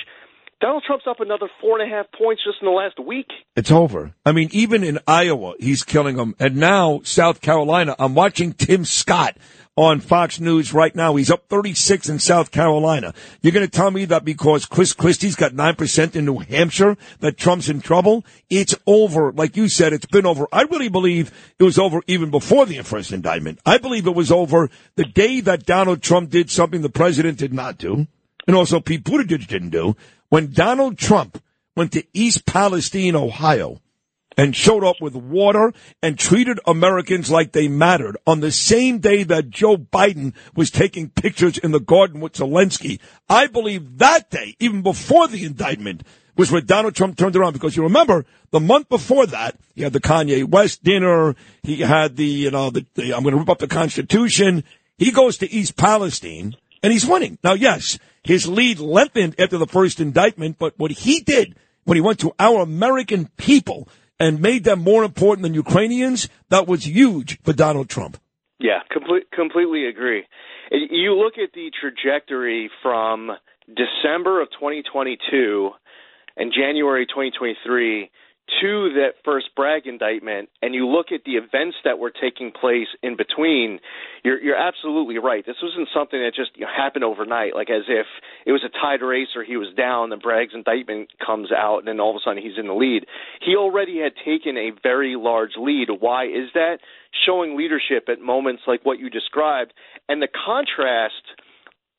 Donald 0.59 0.83
Trump's 0.87 1.05
up 1.07 1.19
another 1.19 1.47
four 1.61 1.79
and 1.79 1.91
a 1.91 1.95
half 1.95 2.07
points 2.11 2.43
just 2.43 2.57
in 2.61 2.65
the 2.65 2.71
last 2.71 2.99
week. 2.99 3.27
It's 3.55 3.71
over. 3.71 4.15
I 4.25 4.31
mean, 4.31 4.49
even 4.51 4.83
in 4.83 4.97
Iowa, 5.05 5.53
he's 5.59 5.83
killing 5.83 6.15
them. 6.15 6.35
And 6.39 6.55
now 6.55 7.01
South 7.03 7.41
Carolina, 7.41 7.95
I'm 7.99 8.15
watching 8.15 8.53
Tim 8.53 8.83
Scott 8.83 9.37
on 9.75 9.99
Fox 9.99 10.39
News 10.39 10.73
right 10.73 10.95
now. 10.95 11.15
He's 11.15 11.29
up 11.29 11.47
36 11.47 12.09
in 12.09 12.17
South 12.17 12.49
Carolina. 12.49 13.13
You're 13.43 13.53
going 13.53 13.67
to 13.67 13.71
tell 13.71 13.91
me 13.91 14.05
that 14.05 14.25
because 14.25 14.65
Chris 14.65 14.93
Christie's 14.93 15.35
got 15.35 15.51
9% 15.51 16.15
in 16.15 16.25
New 16.25 16.39
Hampshire 16.39 16.97
that 17.19 17.37
Trump's 17.37 17.69
in 17.69 17.79
trouble? 17.79 18.25
It's 18.49 18.73
over. 18.87 19.31
Like 19.31 19.55
you 19.57 19.69
said, 19.69 19.93
it's 19.93 20.07
been 20.07 20.25
over. 20.25 20.47
I 20.51 20.63
really 20.63 20.89
believe 20.89 21.31
it 21.59 21.63
was 21.63 21.77
over 21.77 22.01
even 22.07 22.31
before 22.31 22.65
the 22.65 22.81
first 22.81 23.11
indictment. 23.11 23.59
I 23.63 23.77
believe 23.77 24.07
it 24.07 24.15
was 24.15 24.31
over 24.31 24.71
the 24.95 25.05
day 25.05 25.39
that 25.41 25.67
Donald 25.67 26.01
Trump 26.01 26.31
did 26.31 26.49
something 26.49 26.81
the 26.81 26.89
president 26.89 27.37
did 27.37 27.53
not 27.53 27.77
do 27.77 28.07
and 28.47 28.55
also 28.55 28.79
Pete 28.79 29.03
Buttigieg 29.03 29.47
didn't 29.47 29.69
do, 29.69 29.95
when 30.29 30.51
Donald 30.51 30.97
Trump 30.97 31.41
went 31.75 31.91
to 31.93 32.03
East 32.13 32.45
Palestine, 32.45 33.15
Ohio, 33.15 33.81
and 34.37 34.55
showed 34.55 34.83
up 34.83 35.01
with 35.01 35.15
water 35.15 35.73
and 36.03 36.17
treated 36.17 36.59
Americans 36.67 37.31
like 37.31 37.51
they 37.51 37.67
mattered 37.67 38.17
on 38.27 38.39
the 38.39 38.51
same 38.51 38.99
day 38.99 39.23
that 39.23 39.49
Joe 39.49 39.77
Biden 39.77 40.33
was 40.55 40.69
taking 40.69 41.09
pictures 41.09 41.57
in 41.57 41.71
the 41.71 41.79
garden 41.79 42.19
with 42.19 42.33
Zelensky. 42.33 42.99
I 43.27 43.47
believe 43.47 43.97
that 43.97 44.29
day, 44.29 44.55
even 44.59 44.83
before 44.83 45.27
the 45.27 45.43
indictment, 45.43 46.03
was 46.35 46.51
where 46.51 46.61
Donald 46.61 46.95
Trump 46.95 47.17
turned 47.17 47.35
around 47.35 47.53
because 47.53 47.75
you 47.75 47.81
remember 47.81 48.25
the 48.51 48.59
month 48.59 48.89
before 48.89 49.25
that 49.25 49.57
he 49.73 49.81
had 49.81 49.93
the 49.93 49.99
Kanye 49.99 50.47
West 50.47 50.83
dinner, 50.83 51.35
he 51.63 51.77
had 51.77 52.15
the 52.15 52.25
you 52.25 52.51
know 52.51 52.69
the, 52.69 52.85
the 52.93 53.15
I'm 53.15 53.23
going 53.23 53.33
to 53.33 53.39
rip 53.39 53.49
up 53.49 53.57
the 53.57 53.67
Constitution. 53.67 54.63
He 54.99 55.11
goes 55.11 55.37
to 55.39 55.51
East 55.51 55.75
Palestine 55.75 56.55
and 56.83 56.93
he's 56.93 57.05
winning. 57.05 57.39
Now, 57.43 57.53
yes, 57.53 57.97
his 58.27 58.47
lead 58.47 58.79
lengthened 58.79 59.35
after 59.39 59.57
the 59.57 59.65
first 59.67 59.99
indictment, 59.99 60.57
but 60.59 60.77
what 60.77 60.91
he 60.91 61.21
did 61.21 61.55
when 61.85 61.95
he 61.95 62.01
went 62.01 62.19
to 62.19 62.33
our 62.37 62.61
American 62.61 63.29
people 63.37 63.87
and 64.19 64.41
made 64.41 64.65
them 64.65 64.79
more 64.79 65.05
important 65.05 65.43
than 65.43 65.53
Ukrainians, 65.53 66.27
that 66.49 66.67
was 66.67 66.85
huge 66.85 67.39
for 67.43 67.53
Donald 67.53 67.87
Trump. 67.87 68.17
Yeah, 68.59 68.79
complete, 68.91 69.31
completely 69.31 69.87
agree. 69.87 70.25
You 70.71 71.13
look 71.13 71.35
at 71.41 71.53
the 71.53 71.71
trajectory 71.79 72.69
from 72.83 73.31
December 73.67 74.41
of 74.41 74.49
2022 74.59 75.69
and 76.35 76.51
January 76.51 77.05
2023 77.05 78.11
to 78.61 78.93
that 78.95 79.19
first 79.25 79.47
Bragg 79.55 79.87
indictment 79.87 80.49
and 80.61 80.73
you 80.73 80.87
look 80.87 81.07
at 81.11 81.21
the 81.25 81.33
events 81.33 81.77
that 81.83 81.99
were 81.99 82.11
taking 82.11 82.51
place 82.51 82.87
in 83.03 83.17
between, 83.17 83.79
you're, 84.23 84.41
you're 84.41 84.57
absolutely 84.57 85.17
right. 85.17 85.45
This 85.45 85.57
wasn't 85.61 85.89
something 85.93 86.19
that 86.19 86.31
just 86.35 86.51
you 86.55 86.65
know, 86.65 86.71
happened 86.75 87.03
overnight, 87.03 87.55
like 87.55 87.69
as 87.69 87.83
if 87.87 88.05
it 88.45 88.51
was 88.51 88.63
a 88.65 88.69
tied 88.69 89.05
race 89.05 89.35
or 89.35 89.43
he 89.43 89.57
was 89.57 89.67
down, 89.75 90.09
then 90.09 90.19
Bragg's 90.19 90.53
indictment 90.53 91.09
comes 91.23 91.51
out, 91.51 91.79
and 91.79 91.87
then 91.87 91.99
all 91.99 92.11
of 92.11 92.15
a 92.15 92.19
sudden 92.23 92.41
he's 92.41 92.57
in 92.57 92.67
the 92.67 92.73
lead. 92.73 93.05
He 93.41 93.55
already 93.55 93.99
had 93.99 94.13
taken 94.23 94.57
a 94.57 94.71
very 94.81 95.15
large 95.17 95.57
lead. 95.57 95.89
Why 95.99 96.25
is 96.25 96.49
that? 96.53 96.79
Showing 97.25 97.57
leadership 97.57 98.07
at 98.07 98.21
moments 98.21 98.63
like 98.65 98.85
what 98.85 98.99
you 98.99 99.09
described. 99.09 99.73
And 100.07 100.21
the 100.21 100.27
contrast 100.27 101.23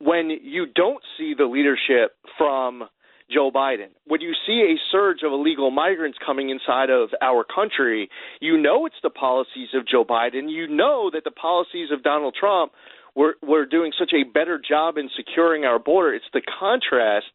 when 0.00 0.30
you 0.30 0.66
don't 0.66 1.02
see 1.18 1.34
the 1.36 1.46
leadership 1.46 2.16
from 2.36 2.84
Joe 3.30 3.50
Biden. 3.50 3.88
When 4.06 4.20
you 4.20 4.32
see 4.47 4.61
a 4.62 4.80
surge 4.90 5.23
of 5.23 5.32
illegal 5.32 5.70
migrants 5.70 6.18
coming 6.25 6.50
inside 6.50 6.90
of 6.90 7.11
our 7.20 7.44
country, 7.44 8.08
you 8.40 8.56
know 8.56 8.87
it's 8.87 8.97
the 9.02 9.11
policies 9.11 9.68
of 9.75 9.87
Joe 9.87 10.04
Biden. 10.04 10.50
You 10.50 10.66
know 10.66 11.11
that 11.12 11.25
the 11.25 11.30
policies 11.30 11.90
of 11.92 12.02
Donald 12.02 12.35
Trump 12.38 12.73
were, 13.14 13.37
were 13.42 13.66
doing 13.66 13.92
such 13.99 14.12
a 14.14 14.23
better 14.23 14.58
job 14.58 14.97
in 14.97 15.11
securing 15.14 15.64
our 15.64 15.78
border. 15.78 16.14
It's 16.14 16.25
the 16.32 16.40
contrast 16.58 17.26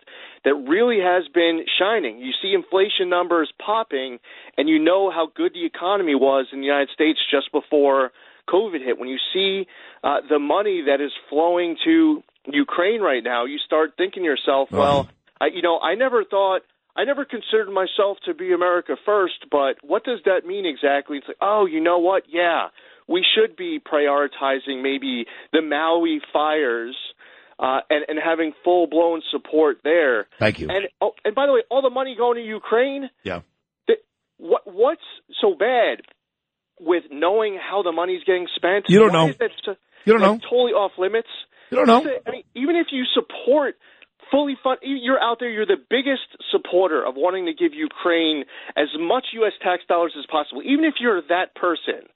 that 0.46 0.56
really 0.56 1.00
has 1.00 1.28
been 1.34 1.66
shining. 1.78 2.20
You 2.20 2.32
see 2.42 2.54
inflation 2.54 3.10
numbers 3.10 3.52
popping, 3.64 4.20
and 4.58 4.68
you 4.68 4.80
know 4.80 5.12
how 5.12 5.28
good 5.36 5.54
the 5.54 5.66
economy 5.66 6.16
was 6.16 6.48
in 6.52 6.60
the 6.60 6.66
United 6.66 6.90
States 6.94 7.20
just 7.30 7.52
before 7.52 8.12
COVID 8.50 8.84
hit. 8.84 8.98
When 8.98 9.10
you 9.10 9.20
see 9.34 9.68
uh, 10.04 10.22
the 10.28 10.40
money 10.40 10.84
that 10.88 11.02
is 11.02 11.12
flowing 11.30 11.78
to 11.86 12.24
Ukraine 12.46 13.02
right 13.02 13.24
now, 13.24 13.46
you 13.46 13.58
start 13.58 13.94
thinking 13.98 14.24
to 14.24 14.28
yourself, 14.28 14.72
well, 14.72 15.02
uh-huh 15.02 15.12
I, 15.40 15.48
you 15.54 15.62
know, 15.62 15.80
I 15.80 15.96
never 15.96 16.24
thought, 16.24 16.62
I 16.96 17.06
never 17.06 17.26
considered 17.26 17.72
myself 17.72 18.18
to 18.26 18.34
be 18.34 18.54
America 18.54 18.96
first, 19.06 19.46
but 19.50 19.78
what 19.82 20.04
does 20.04 20.20
that 20.26 20.46
mean 20.46 20.66
exactly? 20.66 21.18
It's 21.18 21.28
like, 21.28 21.38
oh, 21.42 21.66
you 21.66 21.82
know 21.82 22.00
what? 22.00 22.24
Yeah, 22.30 22.68
we 23.08 23.26
should 23.36 23.56
be 23.56 23.80
prioritizing 23.80 24.82
maybe 24.82 25.26
the 25.52 25.62
Maui 25.62 26.22
fires. 26.32 26.96
Uh, 27.60 27.82
and, 27.88 28.04
and 28.10 28.20
having 28.22 28.52
full 28.64 28.88
blown 28.88 29.22
support 29.32 29.78
there. 29.84 30.28
Thank 30.40 30.60
you. 30.60 30.68
And 30.70 30.88
oh, 31.00 31.12
and 31.24 31.36
by 31.36 31.46
the 31.46 31.54
way, 31.54 31.62
all 31.70 31.84
the 31.84 31.92
money 31.92 32.16
going 32.18 32.38
to 32.38 32.44
Ukraine. 32.44 33.12
Yeah. 33.24 33.42
What 34.38 34.64
what's 34.66 35.02
so 35.40 35.56
bad 35.58 36.02
with 36.80 37.04
knowing 37.12 37.58
how 37.58 37.84
the 37.84 37.92
money's 37.92 38.24
getting 38.26 38.48
spent? 38.56 38.86
You 38.90 39.00
don't 39.00 39.14
Why 39.14 39.28
know. 39.28 39.34
That 39.40 39.78
you 40.04 40.14
don't 40.14 40.22
know. 40.22 40.40
Totally 40.50 40.74
off 40.74 40.94
limits. 40.98 41.30
You 41.70 41.78
don't 41.78 41.88
know. 41.88 42.12
I 42.28 42.32
mean, 42.32 42.44
even 42.56 42.76
if 42.76 42.88
you 42.92 43.04
support 43.14 43.76
fully 44.32 44.56
fund. 44.64 44.80
You're 44.82 45.22
out 45.22 45.38
there. 45.40 45.50
You're 45.50 45.66
the 45.66 45.82
biggest 45.90 46.28
supporter 46.52 47.06
of 47.06 47.16
wanting 47.16 47.46
to 47.46 47.54
give 47.54 47.74
Ukraine 47.74 48.46
as 48.76 48.88
much 49.00 49.26
U.S. 49.34 49.54
tax 49.62 49.84
dollars 49.88 50.14
as 50.18 50.26
possible. 50.30 50.62
Even 50.64 50.86
if 50.86 50.96
you're 51.00 51.22
that 51.30 51.56
person, 51.56 52.08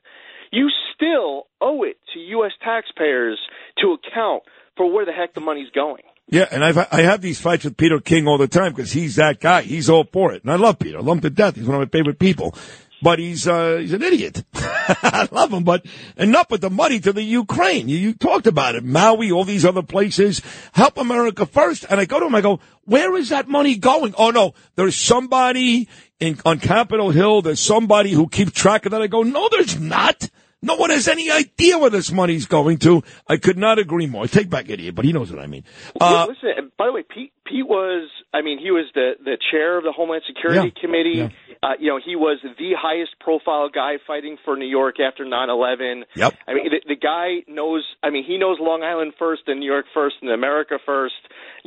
you 0.51 0.69
still 0.95 1.47
owe 1.61 1.83
it 1.83 1.97
to 2.13 2.19
U.S. 2.19 2.51
taxpayers 2.63 3.39
to 3.79 3.95
account 3.97 4.43
for 4.75 4.91
where 4.91 5.05
the 5.05 5.11
heck 5.11 5.33
the 5.33 5.41
money's 5.41 5.69
going. 5.71 6.03
Yeah, 6.29 6.45
and 6.51 6.63
I've 6.63 6.77
I 6.77 7.03
have 7.03 7.21
these 7.21 7.39
fights 7.39 7.63
with 7.63 7.77
Peter 7.77 8.01
King 8.01 8.27
all 8.27 8.37
the 8.37 8.49
time 8.49 8.73
because 8.73 8.91
he's 8.91 9.15
that 9.15 9.39
guy. 9.39 9.61
He's 9.61 9.89
all 9.89 10.03
for 10.11 10.33
it, 10.33 10.43
and 10.43 10.51
I 10.51 10.55
love 10.57 10.77
Peter. 10.77 10.97
I 10.97 11.01
love 11.01 11.17
him 11.17 11.21
to 11.21 11.29
death. 11.29 11.55
He's 11.55 11.65
one 11.65 11.81
of 11.81 11.87
my 11.87 11.97
favorite 11.97 12.19
people 12.19 12.53
but 13.01 13.19
he's 13.19 13.47
uh, 13.47 13.77
he's 13.77 13.93
an 13.93 14.01
idiot. 14.01 14.43
I 14.53 15.27
love 15.31 15.51
him, 15.51 15.63
but 15.63 15.85
enough 16.15 16.49
with 16.49 16.61
the 16.61 16.69
money 16.69 16.99
to 16.99 17.13
the 17.13 17.23
Ukraine. 17.23 17.89
You, 17.89 17.97
you 17.97 18.13
talked 18.13 18.47
about 18.47 18.75
it, 18.75 18.83
Maui, 18.83 19.31
all 19.31 19.43
these 19.43 19.65
other 19.65 19.83
places. 19.83 20.41
Help 20.73 20.97
America 20.97 21.45
first. 21.45 21.85
And 21.89 21.99
I 21.99 22.05
go 22.05 22.19
to 22.19 22.25
him, 22.25 22.35
I 22.35 22.41
go, 22.41 22.59
where 22.85 23.15
is 23.15 23.29
that 23.29 23.47
money 23.47 23.75
going? 23.75 24.15
Oh 24.17 24.31
no, 24.31 24.53
there's 24.75 24.95
somebody 24.95 25.87
in 26.19 26.39
on 26.45 26.59
Capitol 26.59 27.11
Hill. 27.11 27.41
There's 27.41 27.59
somebody 27.59 28.11
who 28.11 28.27
keeps 28.29 28.51
track 28.51 28.85
of 28.85 28.91
that. 28.91 29.01
I 29.01 29.07
go, 29.07 29.23
no, 29.23 29.49
there's 29.49 29.79
not. 29.79 30.29
No 30.61 30.75
one 30.75 30.89
has 30.89 31.07
any 31.07 31.29
idea 31.29 31.77
where 31.77 31.91
this 31.91 32.11
money's 32.11 32.47
going 32.47 32.77
to. 32.79 33.03
I 33.27 33.37
could 33.37 33.57
not 33.57 33.77
agree 33.77 34.07
more. 34.07 34.23
I 34.23 34.27
take 34.27 34.49
back 34.49 34.69
idiot, 34.69 34.95
but 34.95 35.05
he 35.05 35.13
knows 35.13 35.31
what 35.31 35.39
I 35.39 35.45
mean. 35.45 35.63
Uh, 36.01 36.25
Listen, 36.29 36.71
by 36.77 36.87
the 36.87 36.93
way, 36.93 37.03
Pete, 37.03 37.31
Pete 37.45 37.67
was, 37.67 38.09
I 38.33 38.41
mean, 38.41 38.57
he 38.57 38.71
was 38.71 38.85
the, 38.95 39.13
the 39.23 39.37
chair 39.51 39.77
of 39.77 39.83
the 39.83 39.91
Homeland 39.91 40.23
Security 40.25 40.73
yeah, 40.75 40.81
Committee. 40.81 41.17
Yeah. 41.17 41.29
Uh, 41.61 41.73
you 41.79 41.89
know, 41.89 41.99
he 42.03 42.15
was 42.15 42.39
the 42.43 42.71
highest 42.77 43.11
profile 43.19 43.69
guy 43.69 43.97
fighting 44.05 44.37
for 44.43 44.55
New 44.55 44.67
York 44.67 44.99
after 44.99 45.25
9/11. 45.25 46.03
Yep. 46.15 46.33
I 46.47 46.53
mean, 46.53 46.65
the, 46.69 46.81
the 46.87 46.95
guy 46.95 47.51
knows. 47.51 47.83
I 48.03 48.09
mean, 48.09 48.23
he 48.25 48.37
knows 48.37 48.57
Long 48.59 48.83
Island 48.83 49.13
first, 49.17 49.43
and 49.47 49.59
New 49.59 49.65
York 49.65 49.85
first, 49.93 50.17
and 50.21 50.31
America 50.31 50.77
first. 50.85 51.15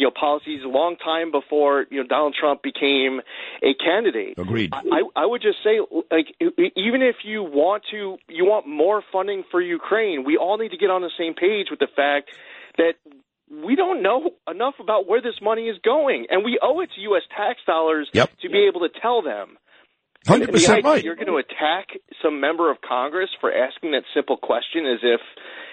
You 0.01 0.07
know, 0.07 0.13
policies 0.19 0.61
a 0.65 0.69
long 0.69 0.97
time 0.97 1.31
before 1.31 1.85
you 1.91 2.01
know 2.01 2.07
Donald 2.09 2.35
Trump 2.39 2.63
became 2.63 3.21
a 3.63 3.75
candidate. 3.75 4.39
Agreed. 4.39 4.73
I, 4.73 5.03
I 5.15 5.27
would 5.27 5.43
just 5.43 5.59
say, 5.63 5.79
like, 6.11 6.35
even 6.41 7.03
if 7.03 7.17
you 7.23 7.43
want 7.43 7.83
to, 7.91 8.17
you 8.27 8.47
want 8.47 8.67
more 8.67 9.03
funding 9.13 9.45
for 9.51 9.61
Ukraine, 9.61 10.25
we 10.25 10.39
all 10.39 10.57
need 10.57 10.71
to 10.71 10.79
get 10.79 10.89
on 10.89 11.03
the 11.03 11.11
same 11.19 11.35
page 11.35 11.67
with 11.71 11.81
the 11.81 11.89
fact 11.95 12.31
that 12.79 12.95
we 13.51 13.77
don't 13.77 14.03
know 14.03 14.31
enough 14.49 14.75
about 14.81 15.07
where 15.07 15.21
this 15.21 15.35
money 15.43 15.65
is 15.65 15.77
going, 15.85 16.27
and 16.31 16.45
we 16.45 16.59
owe 16.63 16.81
it 16.81 16.89
to 16.95 17.01
U.S. 17.03 17.23
tax 17.37 17.61
dollars 17.67 18.09
yep. 18.15 18.31
to 18.41 18.49
be 18.49 18.67
able 18.69 18.81
to 18.81 19.01
tell 19.03 19.21
them. 19.21 19.59
Hundred 20.27 20.53
percent 20.53 20.85
right. 20.85 21.03
You're 21.03 21.17
going 21.17 21.29
to 21.29 21.37
attack 21.37 21.89
some 22.23 22.41
member 22.41 22.71
of 22.71 22.79
Congress 22.87 23.31
for 23.41 23.53
asking 23.53 23.93
that 23.93 24.05
simple 24.15 24.37
question 24.37 24.87
as 24.87 25.01
if, 25.03 25.21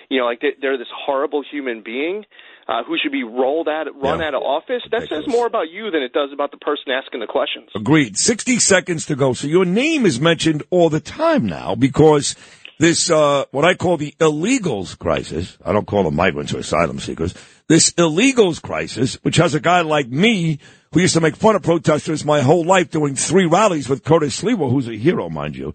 you 0.10 0.20
know, 0.20 0.26
like 0.26 0.42
they're 0.42 0.78
this 0.78 0.88
horrible 1.06 1.44
human 1.50 1.82
being 1.84 2.24
uh, 2.68 2.84
who 2.84 2.98
should 3.02 3.12
be 3.12 3.24
rolled 3.24 3.68
out, 3.68 3.88
run 4.02 4.20
yeah. 4.20 4.28
out 4.28 4.34
of 4.36 4.42
office. 4.42 4.84
That 4.92 5.02
Ridiculous. 5.02 5.26
says 5.26 5.32
more 5.32 5.48
about 5.48 5.70
you 5.70 5.90
than 5.92 6.02
it 6.02 6.14
does 6.14 6.30
about 6.34 6.52
the 6.52 6.58
person 6.58 6.92
asking 6.92 7.22
the 7.22 7.28
questions. 7.28 7.70
Agreed. 7.76 8.18
Sixty 8.18 8.60
seconds 8.60 9.06
to 9.08 9.16
go. 9.16 9.34
So 9.34 9.48
your 9.48 9.66
name 9.66 10.06
is 10.06 10.20
mentioned 10.20 10.64
all 10.70 10.90
the 10.90 11.00
time 11.00 11.46
now 11.46 11.76
because 11.76 12.36
this 12.80 13.10
uh, 13.10 13.46
what 13.52 13.66
I 13.66 13.74
call 13.74 13.98
the 13.98 14.14
illegals 14.20 14.98
crisis. 14.98 15.58
I 15.64 15.72
don't 15.74 15.88
call 15.88 16.04
them 16.04 16.16
migrants 16.16 16.54
or 16.54 16.60
asylum 16.60 17.00
seekers. 17.00 17.34
This 17.68 17.92
illegals 17.94 18.62
crisis, 18.62 19.16
which 19.24 19.38
has 19.38 19.56
a 19.56 19.60
guy 19.60 19.82
like 19.82 20.08
me 20.08 20.60
who 20.94 21.02
used 21.02 21.16
to 21.16 21.22
make 21.22 21.36
fun 21.36 21.56
of 21.56 21.64
protesters 21.64 22.24
my 22.24 22.42
whole 22.42 22.64
life 22.64 22.92
doing 22.92 23.16
three 23.16 23.46
rallies 23.46 23.90
with 23.90 24.04
Curtis 24.04 24.42
Sliwa, 24.42 24.72
who's 24.72 24.88
a 24.88 24.96
hero, 24.96 25.30
mind 25.30 25.56
you. 25.56 25.74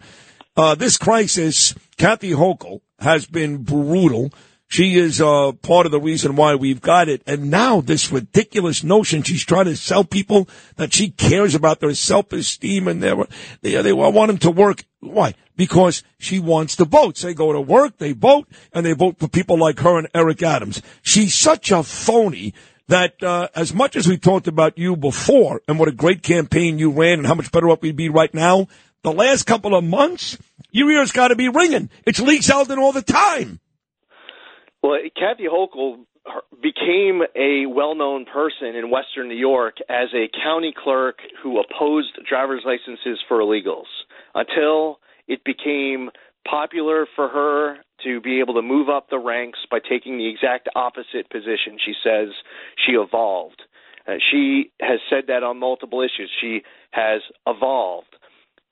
Uh, 0.56 0.74
this 0.74 0.98
crisis, 0.98 1.74
Kathy 2.02 2.32
Hochul, 2.32 2.80
has 2.98 3.26
been 3.26 3.58
brutal. 3.58 4.32
She 4.66 4.98
is 4.98 5.20
uh, 5.20 5.52
part 5.52 5.86
of 5.86 5.92
the 5.92 6.00
reason 6.00 6.34
why 6.34 6.56
we've 6.56 6.80
got 6.80 7.08
it. 7.08 7.22
And 7.28 7.48
now 7.48 7.80
this 7.80 8.10
ridiculous 8.10 8.82
notion 8.82 9.22
she's 9.22 9.44
trying 9.44 9.66
to 9.66 9.76
sell 9.76 10.02
people 10.02 10.48
that 10.74 10.92
she 10.92 11.10
cares 11.10 11.54
about 11.54 11.78
their 11.78 11.94
self-esteem 11.94 12.88
and 12.88 13.00
their, 13.00 13.14
they, 13.60 13.80
they 13.80 13.92
want 13.92 14.26
them 14.26 14.38
to 14.38 14.50
work. 14.50 14.84
Why? 14.98 15.34
Because 15.54 16.02
she 16.18 16.40
wants 16.40 16.74
the 16.74 16.86
votes. 16.86 17.22
They 17.22 17.34
go 17.34 17.52
to 17.52 17.60
work, 17.60 17.98
they 17.98 18.10
vote, 18.10 18.48
and 18.72 18.84
they 18.84 18.94
vote 18.94 19.20
for 19.20 19.28
people 19.28 19.56
like 19.56 19.78
her 19.78 19.96
and 19.96 20.08
Eric 20.12 20.42
Adams. 20.42 20.82
She's 21.02 21.36
such 21.36 21.70
a 21.70 21.84
phony 21.84 22.52
that 22.88 23.22
uh, 23.22 23.46
as 23.54 23.72
much 23.72 23.94
as 23.94 24.08
we 24.08 24.16
talked 24.16 24.48
about 24.48 24.76
you 24.76 24.96
before 24.96 25.62
and 25.68 25.78
what 25.78 25.86
a 25.86 25.92
great 25.92 26.24
campaign 26.24 26.80
you 26.80 26.90
ran 26.90 27.18
and 27.18 27.28
how 27.28 27.34
much 27.34 27.52
better 27.52 27.70
off 27.70 27.80
we'd 27.80 27.94
be 27.94 28.08
right 28.08 28.34
now, 28.34 28.66
the 29.02 29.12
last 29.12 29.44
couple 29.44 29.74
of 29.74 29.84
months, 29.84 30.38
your 30.70 30.90
ears 30.90 31.12
got 31.12 31.28
to 31.28 31.36
be 31.36 31.48
ringing. 31.48 31.90
It's 32.06 32.20
Lee 32.20 32.38
Zeldin 32.38 32.78
all 32.78 32.92
the 32.92 33.02
time. 33.02 33.60
Well, 34.82 34.98
Kathy 35.16 35.44
Hochul 35.44 36.04
became 36.62 37.22
a 37.34 37.66
well-known 37.66 38.26
person 38.26 38.76
in 38.76 38.90
Western 38.90 39.28
New 39.28 39.36
York 39.36 39.76
as 39.88 40.08
a 40.14 40.28
county 40.42 40.72
clerk 40.76 41.18
who 41.42 41.60
opposed 41.60 42.10
driver's 42.28 42.62
licenses 42.64 43.18
for 43.26 43.38
illegals 43.38 43.90
until 44.34 45.00
it 45.26 45.42
became 45.44 46.10
popular 46.48 47.06
for 47.16 47.28
her 47.28 47.76
to 48.04 48.20
be 48.20 48.40
able 48.40 48.54
to 48.54 48.62
move 48.62 48.88
up 48.88 49.10
the 49.10 49.18
ranks 49.18 49.58
by 49.70 49.78
taking 49.78 50.18
the 50.18 50.28
exact 50.28 50.68
opposite 50.74 51.30
position. 51.30 51.78
She 51.84 51.94
says 52.02 52.28
she 52.86 52.92
evolved. 52.92 53.62
Uh, 54.06 54.14
she 54.30 54.72
has 54.80 54.98
said 55.08 55.24
that 55.28 55.42
on 55.44 55.58
multiple 55.58 56.02
issues. 56.02 56.30
She 56.40 56.62
has 56.90 57.20
evolved. 57.46 58.16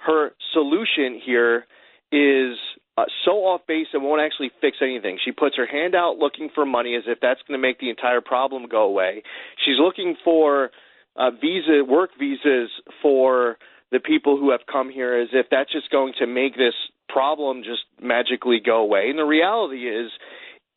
Her 0.04 0.30
solution 0.52 1.20
here 1.24 1.66
is 2.12 2.56
uh, 2.96 3.04
so 3.24 3.32
off 3.46 3.62
base 3.66 3.86
it 3.94 3.98
won't 3.98 4.20
actually 4.20 4.50
fix 4.60 4.78
anything. 4.82 5.18
She 5.24 5.32
puts 5.32 5.56
her 5.56 5.66
hand 5.66 5.94
out 5.94 6.18
looking 6.18 6.50
for 6.54 6.66
money 6.66 6.96
as 6.96 7.04
if 7.06 7.18
that's 7.20 7.40
going 7.46 7.58
to 7.58 7.62
make 7.62 7.78
the 7.78 7.90
entire 7.90 8.20
problem 8.20 8.66
go 8.68 8.82
away. 8.82 9.22
She's 9.64 9.78
looking 9.78 10.16
for 10.24 10.70
uh, 11.16 11.30
visa 11.30 11.84
work 11.86 12.10
visas 12.18 12.70
for 13.02 13.56
the 13.92 14.00
people 14.00 14.36
who 14.36 14.50
have 14.50 14.60
come 14.70 14.90
here 14.90 15.20
as 15.20 15.28
if 15.32 15.46
that's 15.50 15.72
just 15.72 15.90
going 15.90 16.14
to 16.18 16.26
make 16.26 16.56
this 16.56 16.74
problem 17.08 17.62
just 17.62 17.82
magically 18.00 18.60
go 18.64 18.78
away. 18.82 19.08
And 19.08 19.18
the 19.18 19.24
reality 19.24 19.88
is, 19.88 20.10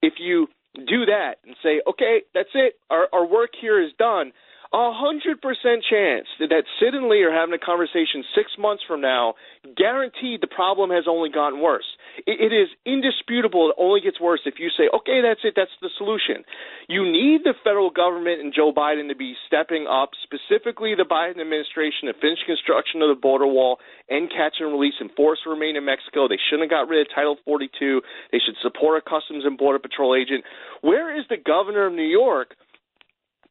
if 0.01 0.13
you 0.19 0.47
do 0.75 1.05
that 1.05 1.35
and 1.45 1.55
say, 1.61 1.81
okay, 1.87 2.21
that's 2.33 2.49
it, 2.53 2.73
our, 2.89 3.07
our 3.13 3.25
work 3.25 3.51
here 3.59 3.81
is 3.81 3.91
done, 3.99 4.31
a 4.73 4.89
hundred 4.89 5.37
percent 5.37 5.85
chance 5.85 6.25
that 6.41 6.65
Sid 6.81 6.97
and 6.97 7.05
Lee 7.05 7.21
are 7.21 7.31
having 7.31 7.53
a 7.53 7.61
conversation 7.61 8.25
six 8.33 8.57
months 8.57 8.81
from 8.81 9.01
now, 9.05 9.35
guaranteed 9.77 10.41
the 10.41 10.49
problem 10.49 10.89
has 10.89 11.05
only 11.07 11.29
gotten 11.29 11.61
worse. 11.61 11.85
It, 12.25 12.41
it 12.41 12.53
is 12.53 12.73
indisputable 12.81 13.69
it 13.69 13.77
only 13.77 14.01
gets 14.01 14.19
worse 14.19 14.41
if 14.49 14.57
you 14.57 14.73
say, 14.73 14.89
okay, 14.89 15.21
that's 15.21 15.45
it, 15.45 15.53
that's 15.55 15.77
the 15.77 15.93
solution. 15.93 16.41
You 16.89 17.05
need 17.05 17.45
the 17.45 17.53
federal 17.63 17.93
government 17.93 18.41
and 18.41 18.49
Joe 18.49 18.73
Biden 18.73 19.13
to 19.13 19.15
be 19.15 19.37
stepping 19.45 19.85
up, 19.85 20.17
specifically 20.25 20.97
the 20.97 21.05
Biden 21.05 21.37
administration, 21.37 22.09
to 22.09 22.17
finish 22.17 22.41
construction 22.49 23.05
of 23.05 23.13
the 23.13 23.21
border 23.21 23.45
wall, 23.45 23.77
end 24.09 24.33
catch 24.33 24.57
and 24.57 24.73
release, 24.73 24.97
and 24.97 25.13
force 25.13 25.45
remain 25.45 25.77
in 25.77 25.85
Mexico. 25.85 26.25
They 26.25 26.41
shouldn't 26.49 26.65
have 26.65 26.73
got 26.73 26.89
rid 26.89 27.05
of 27.05 27.13
Title 27.13 27.37
42. 27.45 28.01
They 28.33 28.41
should 28.41 28.57
support 28.65 28.97
a 28.97 29.05
Customs 29.05 29.45
and 29.45 29.53
Border 29.53 29.77
Patrol 29.77 30.17
agent. 30.17 30.43
Where 30.81 31.13
is 31.13 31.29
the 31.29 31.37
governor 31.37 31.85
of 31.85 31.93
New 31.93 32.09
York? 32.09 32.57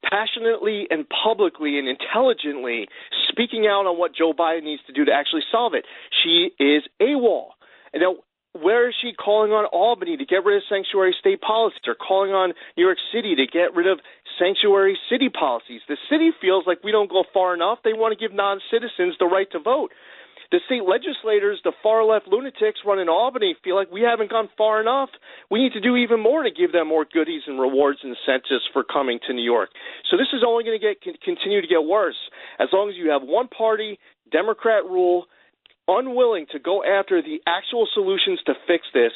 Passionately 0.02 0.86
and 0.90 1.06
publicly 1.08 1.78
and 1.78 1.88
intelligently 1.88 2.88
speaking 3.28 3.66
out 3.66 3.86
on 3.86 3.98
what 3.98 4.14
Joe 4.14 4.32
Biden 4.32 4.64
needs 4.64 4.82
to 4.86 4.92
do 4.92 5.04
to 5.04 5.12
actually 5.12 5.42
solve 5.50 5.74
it. 5.74 5.84
She 6.22 6.50
is 6.62 6.82
AWOL. 7.00 7.50
And 7.92 8.02
now, 8.02 8.16
where 8.52 8.88
is 8.88 8.94
she 9.00 9.12
calling 9.12 9.52
on 9.52 9.64
Albany 9.64 10.16
to 10.18 10.26
get 10.26 10.44
rid 10.44 10.58
of 10.58 10.62
sanctuary 10.68 11.16
state 11.18 11.40
policies 11.40 11.80
or 11.86 11.94
calling 11.94 12.32
on 12.32 12.52
New 12.76 12.84
York 12.84 12.98
City 13.12 13.34
to 13.34 13.46
get 13.46 13.74
rid 13.74 13.86
of 13.86 14.00
sanctuary 14.38 14.98
city 15.08 15.30
policies? 15.30 15.80
The 15.88 15.96
city 16.10 16.30
feels 16.38 16.64
like 16.66 16.84
we 16.84 16.92
don't 16.92 17.10
go 17.10 17.24
far 17.32 17.54
enough. 17.54 17.78
They 17.82 17.94
want 17.94 18.12
to 18.12 18.20
give 18.20 18.36
non 18.36 18.60
citizens 18.70 19.16
the 19.18 19.26
right 19.26 19.50
to 19.52 19.58
vote 19.58 19.92
the 20.52 20.60
state 20.66 20.84
legislators, 20.84 21.58
the 21.64 21.72
far 21.82 22.04
left 22.04 22.28
lunatics 22.28 22.80
running 22.84 23.08
Albany, 23.08 23.56
feel 23.64 23.74
like 23.74 23.90
we 23.90 24.02
haven't 24.02 24.30
gone 24.30 24.50
far 24.56 24.80
enough. 24.80 25.08
We 25.50 25.64
need 25.64 25.72
to 25.72 25.80
do 25.80 25.96
even 25.96 26.20
more 26.20 26.42
to 26.44 26.50
give 26.50 26.72
them 26.72 26.88
more 26.88 27.06
goodies 27.10 27.42
and 27.46 27.58
rewards 27.58 28.00
and 28.04 28.14
incentives 28.14 28.68
for 28.72 28.84
coming 28.84 29.18
to 29.26 29.32
New 29.32 29.42
York. 29.42 29.70
So 30.10 30.18
this 30.18 30.28
is 30.32 30.44
only 30.46 30.62
going 30.62 30.78
to 30.78 30.84
get 30.84 31.00
continue 31.24 31.62
to 31.62 31.66
get 31.66 31.82
worse 31.82 32.20
as 32.60 32.68
long 32.70 32.90
as 32.90 32.96
you 32.96 33.10
have 33.10 33.22
one 33.22 33.48
party 33.48 33.98
Democrat 34.30 34.84
rule 34.84 35.24
unwilling 35.88 36.46
to 36.52 36.58
go 36.58 36.84
after 36.84 37.20
the 37.22 37.40
actual 37.46 37.88
solutions 37.92 38.40
to 38.46 38.54
fix 38.66 38.86
this, 38.94 39.12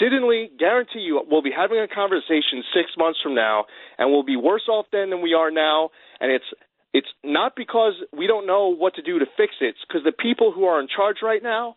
Lee 0.00 0.50
guarantee 0.58 1.00
you 1.00 1.22
we'll 1.30 1.42
be 1.42 1.52
having 1.54 1.78
a 1.78 1.88
conversation 1.88 2.62
six 2.74 2.90
months 2.98 3.18
from 3.22 3.34
now, 3.34 3.64
and 3.96 4.10
we'll 4.10 4.22
be 4.22 4.36
worse 4.36 4.68
off 4.68 4.86
then 4.92 5.10
than 5.10 5.22
we 5.22 5.34
are 5.34 5.50
now. 5.50 5.90
And 6.20 6.30
it's 6.30 6.44
it's 6.92 7.08
not 7.22 7.52
because 7.56 7.94
we 8.16 8.26
don't 8.26 8.46
know 8.46 8.74
what 8.74 8.94
to 8.94 9.02
do 9.02 9.18
to 9.18 9.26
fix 9.36 9.54
it. 9.60 9.76
It's 9.76 9.78
because 9.86 10.02
the 10.04 10.12
people 10.12 10.52
who 10.52 10.64
are 10.64 10.80
in 10.80 10.88
charge 10.94 11.16
right 11.22 11.42
now, 11.42 11.76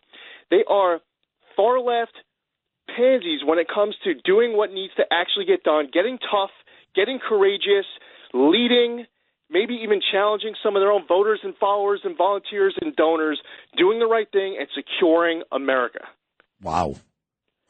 they 0.50 0.64
are 0.68 1.00
far 1.56 1.80
left 1.80 2.12
pansies 2.88 3.40
when 3.44 3.58
it 3.58 3.68
comes 3.72 3.94
to 4.04 4.14
doing 4.14 4.56
what 4.56 4.72
needs 4.72 4.92
to 4.96 5.04
actually 5.10 5.46
get 5.46 5.62
done, 5.62 5.88
getting 5.92 6.18
tough, 6.18 6.50
getting 6.94 7.18
courageous, 7.18 7.86
leading, 8.32 9.06
maybe 9.50 9.74
even 9.82 10.00
challenging 10.12 10.54
some 10.62 10.76
of 10.76 10.80
their 10.80 10.90
own 10.90 11.06
voters 11.06 11.40
and 11.42 11.54
followers 11.56 12.00
and 12.04 12.16
volunteers 12.16 12.74
and 12.80 12.94
donors, 12.96 13.40
doing 13.76 13.98
the 13.98 14.06
right 14.06 14.30
thing 14.32 14.56
and 14.58 14.68
securing 14.74 15.42
America. 15.52 16.00
Wow. 16.62 16.96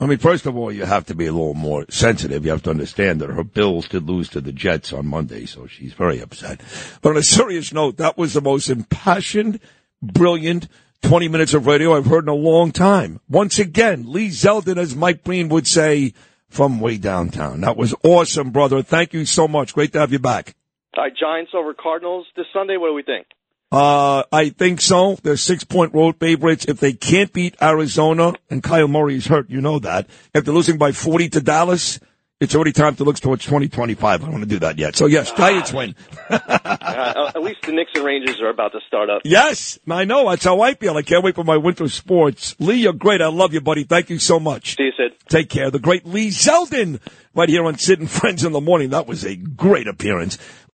I 0.00 0.06
mean, 0.06 0.18
first 0.18 0.44
of 0.46 0.56
all, 0.56 0.72
you 0.72 0.84
have 0.84 1.06
to 1.06 1.14
be 1.14 1.26
a 1.26 1.32
little 1.32 1.54
more 1.54 1.86
sensitive. 1.88 2.44
You 2.44 2.50
have 2.50 2.64
to 2.64 2.70
understand 2.70 3.20
that 3.20 3.30
her 3.30 3.44
Bills 3.44 3.88
did 3.88 4.08
lose 4.08 4.28
to 4.30 4.40
the 4.40 4.52
Jets 4.52 4.92
on 4.92 5.06
Monday, 5.06 5.46
so 5.46 5.68
she's 5.68 5.92
very 5.92 6.20
upset. 6.20 6.60
But 7.00 7.10
on 7.10 7.16
a 7.16 7.22
serious 7.22 7.72
note, 7.72 7.98
that 7.98 8.18
was 8.18 8.32
the 8.32 8.40
most 8.40 8.68
impassioned, 8.68 9.60
brilliant 10.02 10.68
20 11.02 11.28
minutes 11.28 11.54
of 11.54 11.66
radio 11.66 11.94
I've 11.94 12.06
heard 12.06 12.24
in 12.24 12.28
a 12.28 12.34
long 12.34 12.72
time. 12.72 13.20
Once 13.28 13.58
again, 13.58 14.10
Lee 14.10 14.28
Zeldin, 14.28 14.78
as 14.78 14.96
Mike 14.96 15.22
Breen 15.22 15.48
would 15.50 15.66
say, 15.66 16.14
from 16.48 16.80
way 16.80 16.96
downtown. 16.96 17.60
That 17.60 17.76
was 17.76 17.94
awesome, 18.02 18.50
brother. 18.50 18.82
Thank 18.82 19.12
you 19.12 19.26
so 19.26 19.46
much. 19.46 19.74
Great 19.74 19.92
to 19.92 20.00
have 20.00 20.12
you 20.12 20.18
back. 20.18 20.54
All 20.96 21.04
right, 21.04 21.12
Giants 21.14 21.52
over 21.54 21.74
Cardinals 21.74 22.26
this 22.36 22.46
Sunday. 22.52 22.76
What 22.78 22.88
do 22.88 22.94
we 22.94 23.02
think? 23.02 23.26
Uh, 23.72 24.22
I 24.30 24.50
think 24.50 24.80
so. 24.80 25.16
They're 25.22 25.36
six 25.36 25.64
point 25.64 25.94
road 25.94 26.20
favorites. 26.20 26.64
If 26.66 26.78
they 26.80 26.92
can't 26.92 27.32
beat 27.32 27.56
Arizona, 27.60 28.34
and 28.48 28.62
Kyler 28.62 28.88
Murray 28.90 29.16
is 29.16 29.26
hurt, 29.26 29.50
you 29.50 29.60
know 29.60 29.78
that. 29.80 30.06
If 30.32 30.44
they're 30.44 30.54
losing 30.54 30.78
by 30.78 30.92
40 30.92 31.30
to 31.30 31.40
Dallas, 31.40 31.98
it's 32.40 32.54
already 32.54 32.72
time 32.72 32.94
to 32.96 33.04
look 33.04 33.18
towards 33.18 33.44
2025. 33.44 34.04
I 34.04 34.22
don't 34.22 34.32
want 34.32 34.42
to 34.44 34.48
do 34.48 34.58
that 34.60 34.78
yet. 34.78 34.94
So 34.96 35.06
yes, 35.06 35.32
Giants 35.32 35.72
win. 35.72 35.94
uh, 36.30 37.32
at 37.34 37.42
least 37.42 37.62
the 37.62 37.72
Knicks 37.72 37.92
and 37.94 38.04
Rangers 38.04 38.40
are 38.40 38.50
about 38.50 38.72
to 38.72 38.80
start 38.86 39.08
up. 39.10 39.22
Yes, 39.24 39.78
I 39.88 40.04
know. 40.04 40.28
That's 40.28 40.44
how 40.44 40.60
I 40.60 40.74
feel. 40.74 40.96
I 40.96 41.02
can't 41.02 41.24
wait 41.24 41.34
for 41.34 41.44
my 41.44 41.56
winter 41.56 41.88
sports. 41.88 42.54
Lee, 42.60 42.76
you're 42.82 42.92
great. 42.92 43.22
I 43.22 43.28
love 43.28 43.54
you, 43.54 43.60
buddy. 43.60 43.84
Thank 43.84 44.10
you 44.10 44.18
so 44.18 44.38
much. 44.38 44.76
See 44.76 44.84
you, 44.84 44.92
Sid. 44.96 45.12
Take 45.28 45.48
care. 45.48 45.70
The 45.70 45.78
great 45.78 46.04
Lee 46.06 46.28
Zeldin 46.28 47.00
right 47.34 47.48
here 47.48 47.64
on 47.64 47.78
Sid 47.78 47.98
and 48.00 48.10
Friends 48.10 48.44
in 48.44 48.52
the 48.52 48.60
Morning. 48.60 48.90
That 48.90 49.06
was 49.06 49.24
a 49.24 49.36
great 49.36 49.88
appearance. 49.88 50.36